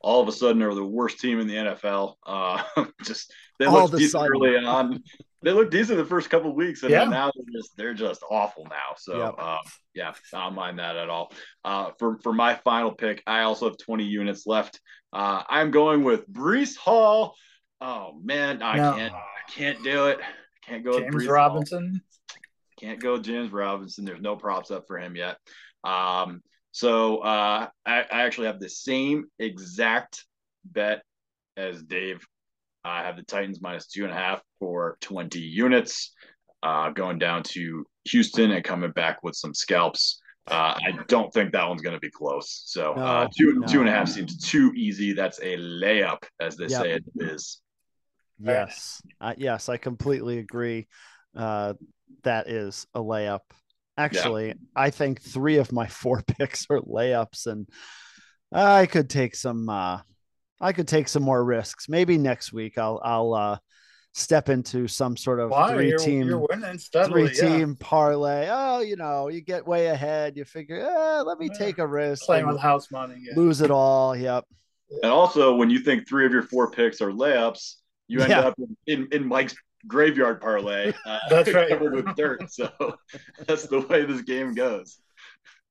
all 0.00 0.20
of 0.20 0.28
a 0.28 0.32
sudden 0.32 0.62
are 0.62 0.74
the 0.74 0.84
worst 0.84 1.20
team 1.20 1.40
in 1.40 1.46
the 1.46 1.54
NFL. 1.54 2.14
Uh, 2.26 2.62
just 3.04 3.32
they 3.58 3.66
look 3.66 3.96
decent 3.96 4.28
early 4.28 4.56
on. 4.56 5.02
They 5.42 5.50
look 5.52 5.70
decent 5.70 5.98
the 5.98 6.04
first 6.04 6.30
couple 6.30 6.54
weeks, 6.54 6.82
and 6.82 6.90
yeah. 6.92 7.04
now 7.04 7.32
they're 7.34 7.60
just 7.60 7.76
they're 7.76 7.94
just 7.94 8.22
awful 8.30 8.64
now. 8.64 8.94
So 8.96 9.18
yep. 9.18 9.38
um, 9.38 9.58
yeah, 9.94 10.12
I 10.32 10.44
don't 10.44 10.54
mind 10.54 10.78
that 10.78 10.96
at 10.96 11.08
all. 11.08 11.32
Uh, 11.64 11.90
for 11.98 12.18
for 12.18 12.32
my 12.32 12.54
final 12.54 12.92
pick, 12.92 13.22
I 13.26 13.42
also 13.42 13.68
have 13.68 13.78
20 13.78 14.04
units 14.04 14.46
left. 14.46 14.80
Uh, 15.12 15.42
I'm 15.48 15.70
going 15.70 16.04
with 16.04 16.30
Breece 16.30 16.76
Hall. 16.76 17.34
Oh 17.80 18.18
man, 18.22 18.62
I 18.62 18.76
no. 18.76 18.94
can't, 18.94 19.14
I 19.14 19.50
can't 19.50 19.82
do 19.82 20.06
it. 20.06 20.20
Can't 20.64 20.84
go 20.84 21.00
James 21.00 21.26
Robinson. 21.26 22.00
Hall. 22.28 22.38
can't 22.78 23.00
go 23.00 23.18
James 23.18 23.50
Robinson. 23.52 24.04
There's 24.04 24.20
no 24.20 24.36
props 24.36 24.70
up 24.70 24.84
for 24.86 24.98
him 24.98 25.16
yet. 25.16 25.38
Um, 25.82 26.40
so 26.70 27.18
uh, 27.18 27.68
I, 27.84 28.00
I 28.00 28.22
actually 28.22 28.46
have 28.46 28.60
the 28.60 28.70
same 28.70 29.26
exact 29.38 30.24
bet 30.64 31.02
as 31.56 31.82
Dave. 31.82 32.24
I 32.84 33.02
have 33.04 33.16
the 33.16 33.22
Titans 33.22 33.60
minus 33.60 33.86
two 33.86 34.04
and 34.04 34.12
a 34.12 34.16
half 34.16 34.42
for 34.58 34.96
20 35.00 35.38
units, 35.38 36.12
uh, 36.62 36.90
going 36.90 37.18
down 37.18 37.42
to 37.44 37.86
Houston 38.04 38.50
and 38.50 38.64
coming 38.64 38.90
back 38.90 39.22
with 39.22 39.36
some 39.36 39.54
scalps. 39.54 40.20
Uh, 40.48 40.76
I 40.76 40.92
don't 41.06 41.32
think 41.32 41.52
that 41.52 41.68
one's 41.68 41.82
going 41.82 41.94
to 41.94 42.00
be 42.00 42.10
close. 42.10 42.62
So 42.66 42.94
no, 42.94 43.02
uh, 43.02 43.28
two 43.36 43.60
no. 43.60 43.66
two 43.66 43.80
and 43.80 43.88
a 43.88 43.92
half 43.92 44.08
seems 44.08 44.36
too 44.38 44.72
easy. 44.74 45.12
That's 45.12 45.38
a 45.38 45.56
layup, 45.56 46.24
as 46.40 46.56
they 46.56 46.66
yep. 46.66 46.82
say 46.82 46.92
it 46.94 47.04
is. 47.16 47.60
Yes, 48.40 49.00
uh, 49.20 49.34
yes, 49.36 49.68
I 49.68 49.76
completely 49.76 50.38
agree. 50.38 50.88
Uh, 51.36 51.74
that 52.24 52.48
is 52.48 52.88
a 52.92 53.00
layup. 53.00 53.40
Actually, 53.96 54.48
yeah. 54.48 54.54
I 54.74 54.90
think 54.90 55.20
three 55.22 55.58
of 55.58 55.70
my 55.70 55.86
four 55.86 56.22
picks 56.26 56.66
are 56.70 56.80
layups, 56.80 57.46
and 57.46 57.68
I 58.50 58.86
could 58.86 59.08
take 59.08 59.36
some. 59.36 59.68
Uh, 59.68 60.00
I 60.62 60.72
could 60.72 60.88
take 60.88 61.08
some 61.08 61.22
more 61.22 61.44
risks. 61.44 61.88
Maybe 61.88 62.16
next 62.16 62.52
week 62.52 62.78
I'll 62.78 63.00
I'll 63.04 63.34
uh, 63.34 63.58
step 64.12 64.48
into 64.48 64.86
some 64.86 65.16
sort 65.16 65.40
of 65.40 65.50
Why? 65.50 65.74
3 65.74 65.88
you're, 65.88 65.98
team 65.98 66.28
you're 66.28 66.76
three 67.06 67.30
team 67.30 67.76
parlay. 67.76 68.48
Oh, 68.50 68.80
you 68.80 68.96
know, 68.96 69.28
you 69.28 69.40
get 69.40 69.66
way 69.66 69.86
ahead. 69.86 70.36
You 70.36 70.44
figure, 70.44 70.80
eh, 70.80 71.20
let 71.22 71.38
me 71.38 71.48
yeah. 71.52 71.58
take 71.58 71.78
a 71.78 71.86
risk. 71.86 72.24
Playing 72.24 72.46
with 72.46 72.60
house 72.60 72.90
money. 72.90 73.16
Yeah. 73.20 73.32
Lose 73.36 73.60
it 73.60 73.70
all. 73.70 74.14
Yep. 74.14 74.44
And 75.02 75.10
also, 75.10 75.54
when 75.54 75.70
you 75.70 75.78
think 75.78 76.06
three 76.06 76.26
of 76.26 76.32
your 76.32 76.42
four 76.42 76.70
picks 76.70 77.00
are 77.00 77.10
layups, 77.10 77.76
you 78.08 78.20
end 78.20 78.32
up 78.32 78.54
in, 78.86 79.08
in 79.10 79.26
Mike's 79.26 79.54
graveyard 79.86 80.40
parlay. 80.40 80.92
Uh, 81.06 81.18
that's 81.28 81.52
right. 81.52 81.68
Covered 81.70 81.94
with 81.94 82.16
dirt. 82.16 82.42
So 82.50 82.70
that's 83.46 83.66
the 83.66 83.80
way 83.80 84.04
this 84.04 84.22
game 84.22 84.54
goes. 84.54 84.98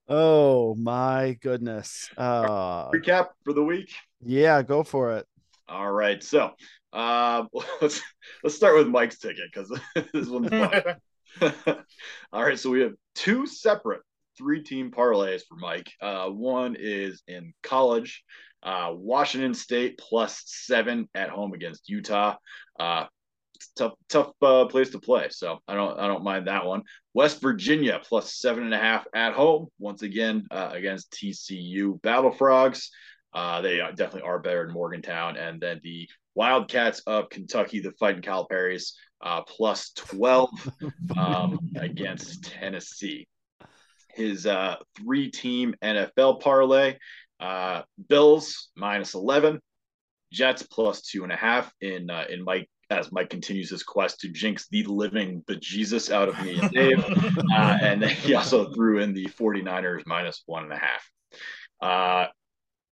Oh 0.07 0.75
my 0.75 1.37
goodness. 1.41 2.09
Uh, 2.17 2.89
Recap 2.89 3.27
for 3.45 3.53
the 3.53 3.63
week. 3.63 3.91
Yeah, 4.23 4.61
go 4.61 4.83
for 4.83 5.13
it. 5.17 5.25
All 5.67 5.91
right. 5.91 6.21
So 6.23 6.51
uh, 6.93 7.45
let's 7.81 8.01
let's 8.43 8.55
start 8.55 8.75
with 8.75 8.87
Mike's 8.87 9.19
ticket 9.19 9.49
because 9.53 9.71
this 10.13 10.27
one's 10.27 10.49
fun. 10.49 10.95
All 12.33 12.43
right. 12.43 12.59
So 12.59 12.69
we 12.69 12.81
have 12.81 12.93
two 13.15 13.45
separate 13.45 14.01
three 14.37 14.63
team 14.63 14.91
parlays 14.91 15.41
for 15.47 15.55
Mike. 15.55 15.91
Uh, 16.01 16.27
one 16.27 16.75
is 16.79 17.23
in 17.27 17.53
college. 17.63 18.23
Uh, 18.63 18.91
Washington 18.93 19.53
State 19.53 19.97
plus 19.97 20.43
seven 20.45 21.07
at 21.15 21.29
home 21.29 21.53
against 21.53 21.89
Utah. 21.89 22.35
Uh, 22.79 23.05
tough 23.75 23.93
tough 24.09 24.31
uh, 24.41 24.65
place 24.65 24.89
to 24.91 24.99
play. 24.99 25.27
So 25.29 25.59
I 25.67 25.75
don't 25.75 25.99
I 25.99 26.07
don't 26.07 26.23
mind 26.23 26.47
that 26.47 26.65
one. 26.65 26.83
West 27.13 27.41
Virginia 27.41 27.99
plus 28.03 28.35
seven 28.35 28.63
and 28.63 28.73
a 28.73 28.77
half 28.77 29.05
at 29.13 29.33
home 29.33 29.67
once 29.79 30.01
again 30.01 30.47
uh, 30.51 30.69
against 30.73 31.11
TCU 31.11 32.01
Battle 32.01 32.31
Frogs. 32.31 32.91
Uh, 33.33 33.61
they 33.61 33.77
definitely 33.77 34.21
are 34.21 34.39
better 34.39 34.65
in 34.65 34.73
Morgantown, 34.73 35.37
and 35.37 35.61
then 35.61 35.79
the 35.83 36.07
Wildcats 36.35 36.99
of 37.07 37.29
Kentucky, 37.29 37.79
the 37.79 37.91
fighting 37.93 38.21
Calipari's, 38.21 38.97
uh, 39.21 39.41
plus 39.41 39.91
twelve 39.95 40.49
um, 41.17 41.59
against 41.75 42.43
Tennessee. 42.43 43.27
His 44.13 44.45
uh, 44.45 44.75
three-team 44.97 45.75
NFL 45.81 46.41
parlay: 46.41 46.97
uh, 47.39 47.83
Bills 48.09 48.69
minus 48.75 49.13
eleven, 49.13 49.59
Jets 50.31 50.63
plus 50.63 51.01
two 51.01 51.23
and 51.23 51.31
a 51.31 51.37
half 51.37 51.71
in 51.81 52.09
uh, 52.09 52.25
in 52.29 52.43
Mike 52.43 52.69
as 52.89 53.11
Mike 53.11 53.29
continues 53.29 53.69
his 53.69 53.83
quest 53.83 54.19
to 54.19 54.27
jinx 54.27 54.67
the 54.67 54.83
living 54.83 55.41
bejesus 55.47 56.11
out 56.11 56.27
of 56.27 56.39
me 56.43 56.59
and 56.59 56.71
Dave. 56.73 57.03
uh, 57.55 57.77
and 57.81 58.03
he 58.03 58.35
also 58.35 58.71
threw 58.73 58.99
in 58.99 59.13
the 59.13 59.25
49ers 59.27 60.05
minus 60.05 60.43
one 60.45 60.63
and 60.63 60.73
a 60.73 60.77
half. 60.77 62.31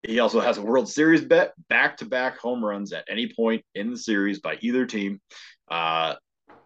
He 0.02 0.20
also 0.20 0.40
has 0.40 0.58
a 0.58 0.62
World 0.62 0.88
Series 0.88 1.24
bet, 1.24 1.52
back 1.68 1.96
to 1.98 2.04
back 2.04 2.38
home 2.38 2.64
runs 2.64 2.92
at 2.92 3.04
any 3.08 3.32
point 3.34 3.64
in 3.74 3.90
the 3.90 3.96
series 3.96 4.40
by 4.40 4.56
either 4.60 4.86
team. 4.86 5.20
Uh, 5.68 6.14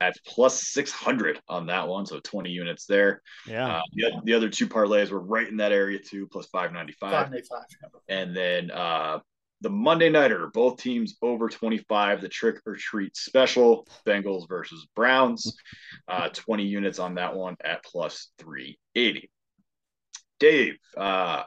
at 0.03 0.17
plus 0.27 0.67
600 0.69 1.41
on 1.49 1.67
that 1.67 1.87
one, 1.87 2.05
so 2.07 2.19
20 2.19 2.51
units 2.51 2.87
there. 2.87 3.23
Yeah. 3.47 3.77
Uh, 3.77 3.83
the, 3.95 4.21
the, 4.25 4.35
other 4.35 4.49
two 4.49 4.67
parlays 4.67 5.11
were 5.11 5.21
right 5.21 5.47
in 5.47 5.59
that 5.59 5.71
area 5.71 5.99
too, 5.99 6.27
plus 6.27 6.47
595. 6.47 7.11
595. 7.11 7.91
And 8.09 8.37
then 8.37 8.71
uh, 8.73 9.21
the 9.61 9.71
Monday 9.71 10.11
Nighter, 10.11 10.49
both 10.53 10.79
teams 10.79 11.17
over 11.23 11.49
25, 11.49 12.21
the 12.21 12.29
trick 12.29 12.61
or 12.67 12.75
treat 12.75 13.17
special, 13.17 13.87
Bengals 14.05 14.49
versus 14.49 14.89
Browns, 14.97 15.57
uh, 16.09 16.29
20 16.31 16.65
units 16.65 16.99
on 16.99 17.15
that 17.15 17.35
one 17.37 17.57
at 17.65 17.85
plus 17.85 18.31
380. 18.39 19.31
Dave, 20.41 20.79
uh, 20.97 21.45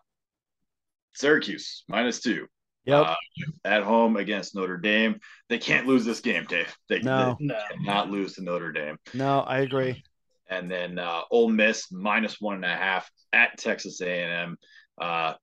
Syracuse 1.15 1.84
minus 1.88 2.19
two. 2.19 2.47
Yep. 2.86 3.08
Uh, 3.08 3.15
at 3.63 3.82
home 3.82 4.15
against 4.15 4.54
Notre 4.54 4.78
Dame. 4.78 5.19
They 5.49 5.58
can't 5.58 5.88
lose 5.88 6.06
this 6.06 6.19
game, 6.19 6.45
Dave. 6.47 6.75
They, 6.88 6.99
no. 6.99 7.36
they 7.39 7.56
cannot 7.71 8.12
lose 8.12 8.34
to 8.34 8.43
Notre 8.43 8.71
Dame. 8.71 8.97
No, 9.13 9.39
I 9.39 9.60
agree. 9.60 10.04
And 10.47 10.69
then 10.69 10.99
uh, 10.99 11.21
Ole 11.32 11.49
Miss 11.49 11.91
minus 11.91 12.39
one 12.39 12.58
and 12.58 12.65
a 12.65 12.75
half 12.75 13.10
at 13.34 13.58
Texas 13.58 14.01
A&M. 14.01 14.58
Uh, 15.01 15.34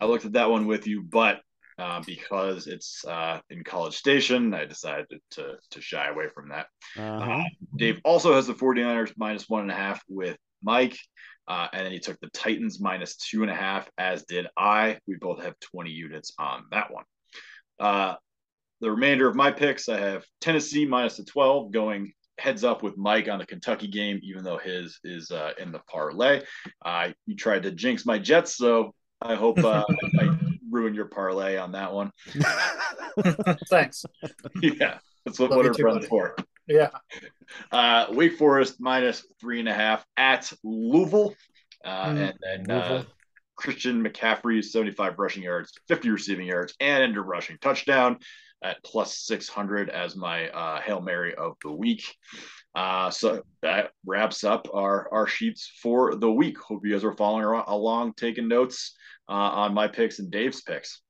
I 0.00 0.04
looked 0.04 0.24
at 0.24 0.34
that 0.34 0.50
one 0.50 0.66
with 0.66 0.86
you, 0.86 1.02
but 1.02 1.40
uh, 1.78 2.00
because 2.06 2.66
it's 2.66 3.04
uh, 3.04 3.40
in 3.50 3.64
College 3.64 3.96
Station. 3.96 4.54
I 4.54 4.64
decided 4.64 5.06
to, 5.32 5.54
to 5.70 5.80
shy 5.80 6.08
away 6.08 6.28
from 6.32 6.50
that. 6.50 6.66
Uh-huh. 6.96 7.32
Uh, 7.32 7.44
Dave 7.76 8.00
also 8.04 8.34
has 8.34 8.46
the 8.46 8.54
49ers 8.54 9.12
minus 9.16 9.48
one 9.48 9.62
and 9.62 9.72
a 9.72 9.74
half 9.74 10.00
with 10.08 10.36
Mike. 10.62 10.96
Uh, 11.46 11.68
and 11.72 11.84
then 11.84 11.92
he 11.92 11.98
took 11.98 12.18
the 12.20 12.30
Titans 12.30 12.80
minus 12.80 13.16
two 13.16 13.42
and 13.42 13.50
a 13.50 13.54
half, 13.54 13.88
as 13.98 14.24
did 14.24 14.46
I. 14.56 14.98
We 15.06 15.16
both 15.16 15.42
have 15.42 15.58
20 15.60 15.90
units 15.90 16.32
on 16.38 16.64
that 16.70 16.92
one. 16.92 17.04
Uh, 17.78 18.14
the 18.80 18.90
remainder 18.90 19.28
of 19.28 19.34
my 19.34 19.50
picks, 19.50 19.88
I 19.88 19.98
have 19.98 20.24
Tennessee 20.40 20.86
minus 20.86 21.16
the 21.16 21.24
12 21.24 21.70
going 21.72 22.12
heads 22.38 22.64
up 22.64 22.82
with 22.82 22.96
Mike 22.96 23.28
on 23.28 23.38
the 23.38 23.46
Kentucky 23.46 23.88
game, 23.88 24.20
even 24.22 24.44
though 24.44 24.58
his 24.58 24.98
is 25.04 25.30
uh, 25.30 25.52
in 25.58 25.72
the 25.72 25.80
parlay. 25.90 26.42
Uh, 26.84 27.10
you 27.26 27.36
tried 27.36 27.62
to 27.62 27.70
jinx 27.70 28.04
my 28.06 28.18
Jets, 28.18 28.56
so 28.56 28.94
I 29.22 29.34
hope 29.34 29.58
uh, 29.58 29.84
I 30.20 30.36
ruin 30.70 30.94
your 30.94 31.06
parlay 31.06 31.56
on 31.56 31.72
that 31.72 31.92
one. 31.92 32.10
Thanks. 33.70 34.04
Yeah, 34.62 34.98
that's 35.24 35.38
what, 35.38 35.50
what 35.50 35.66
it 35.66 35.82
runs 35.82 36.06
for. 36.06 36.36
Yeah. 36.66 36.90
Uh, 37.70 38.06
Wake 38.10 38.38
Forest 38.38 38.76
minus 38.80 39.24
three 39.38 39.60
and 39.60 39.68
a 39.68 39.74
half 39.74 40.04
at 40.16 40.50
Louisville. 40.64 41.34
Uh, 41.84 42.06
mm, 42.06 42.30
and 42.30 42.38
then 42.42 42.70
uh, 42.70 43.04
Christian 43.54 44.02
McCaffrey, 44.02 44.64
75 44.64 45.18
rushing 45.18 45.42
yards, 45.42 45.72
50 45.88 46.10
receiving 46.10 46.46
yards, 46.46 46.74
and 46.80 47.02
under 47.02 47.22
rushing 47.22 47.58
touchdown 47.60 48.18
at 48.62 48.82
plus 48.82 49.18
600 49.26 49.90
as 49.90 50.16
my 50.16 50.48
uh, 50.48 50.80
Hail 50.80 51.02
Mary 51.02 51.34
of 51.34 51.52
the 51.62 51.70
week. 51.70 52.02
Uh, 52.74 53.10
so 53.10 53.42
that 53.62 53.90
wraps 54.06 54.42
up 54.42 54.66
our, 54.72 55.08
our 55.12 55.26
sheets 55.26 55.70
for 55.82 56.16
the 56.16 56.30
week. 56.30 56.58
Hope 56.58 56.84
you 56.84 56.92
guys 56.92 57.04
are 57.04 57.16
following 57.16 57.62
along, 57.66 58.14
taking 58.14 58.48
notes 58.48 58.96
uh, 59.28 59.32
on 59.32 59.74
my 59.74 59.86
picks 59.86 60.18
and 60.18 60.30
Dave's 60.30 60.62
picks. 60.62 61.02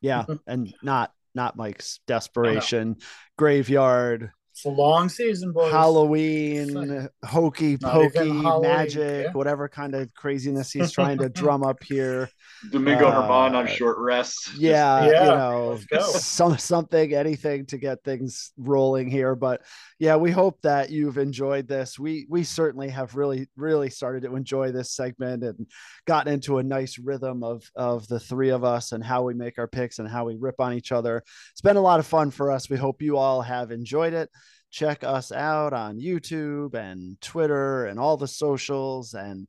Yeah, 0.00 0.24
and 0.46 0.74
not 0.82 1.12
not 1.34 1.56
Mike's 1.56 2.00
desperation, 2.06 2.96
graveyard, 3.38 4.30
it's 4.56 4.64
a 4.64 4.70
long 4.70 5.10
season, 5.10 5.52
boys. 5.52 5.70
Halloween, 5.70 7.10
hokey 7.22 7.76
pokey, 7.76 8.32
magic, 8.62 9.26
yeah. 9.26 9.32
whatever 9.32 9.68
kind 9.68 9.94
of 9.94 10.14
craziness 10.14 10.72
he's 10.72 10.92
trying 10.92 11.18
to 11.18 11.28
drum 11.42 11.62
up 11.62 11.84
here. 11.84 12.30
Domingo 12.70 13.08
uh, 13.08 13.22
Herman 13.22 13.54
on 13.54 13.66
short 13.66 13.98
rest. 13.98 14.50
Yeah, 14.58 15.06
yeah, 15.06 15.24
you 15.24 15.30
know, 15.30 15.78
some 16.00 16.56
something, 16.56 17.14
anything 17.14 17.66
to 17.66 17.78
get 17.78 18.02
things 18.04 18.52
rolling 18.56 19.10
here. 19.10 19.34
But 19.34 19.62
yeah, 19.98 20.16
we 20.16 20.30
hope 20.30 20.60
that 20.62 20.90
you've 20.90 21.18
enjoyed 21.18 21.68
this. 21.68 21.98
We 21.98 22.26
we 22.28 22.42
certainly 22.42 22.88
have 22.88 23.16
really 23.16 23.48
really 23.56 23.90
started 23.90 24.22
to 24.22 24.34
enjoy 24.34 24.72
this 24.72 24.92
segment 24.92 25.44
and 25.44 25.66
gotten 26.06 26.32
into 26.32 26.58
a 26.58 26.62
nice 26.62 26.98
rhythm 26.98 27.42
of 27.42 27.70
of 27.76 28.08
the 28.08 28.20
three 28.20 28.50
of 28.50 28.64
us 28.64 28.92
and 28.92 29.04
how 29.04 29.22
we 29.22 29.34
make 29.34 29.58
our 29.58 29.68
picks 29.68 29.98
and 29.98 30.08
how 30.08 30.24
we 30.24 30.36
rip 30.36 30.58
on 30.58 30.72
each 30.72 30.90
other. 30.92 31.22
It's 31.52 31.60
been 31.60 31.76
a 31.76 31.82
lot 31.82 32.00
of 32.00 32.06
fun 32.06 32.30
for 32.30 32.50
us. 32.50 32.70
We 32.70 32.76
hope 32.76 33.02
you 33.02 33.16
all 33.18 33.42
have 33.42 33.70
enjoyed 33.70 34.14
it 34.14 34.30
check 34.70 35.04
us 35.04 35.32
out 35.32 35.72
on 35.72 35.98
YouTube 35.98 36.74
and 36.74 37.18
Twitter 37.20 37.86
and 37.86 37.98
all 37.98 38.16
the 38.16 38.28
socials 38.28 39.14
and 39.14 39.46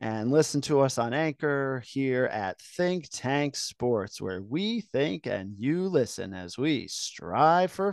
and 0.00 0.30
listen 0.30 0.60
to 0.62 0.80
us 0.80 0.96
on 0.96 1.12
Anchor 1.12 1.82
here 1.84 2.26
at 2.26 2.60
Think 2.60 3.08
Tank 3.10 3.56
Sports, 3.56 4.20
where 4.20 4.42
we 4.42 4.80
think 4.80 5.26
and 5.26 5.54
you 5.58 5.88
listen 5.88 6.32
as 6.32 6.56
we 6.56 6.86
strive 6.86 7.72
for 7.72 7.92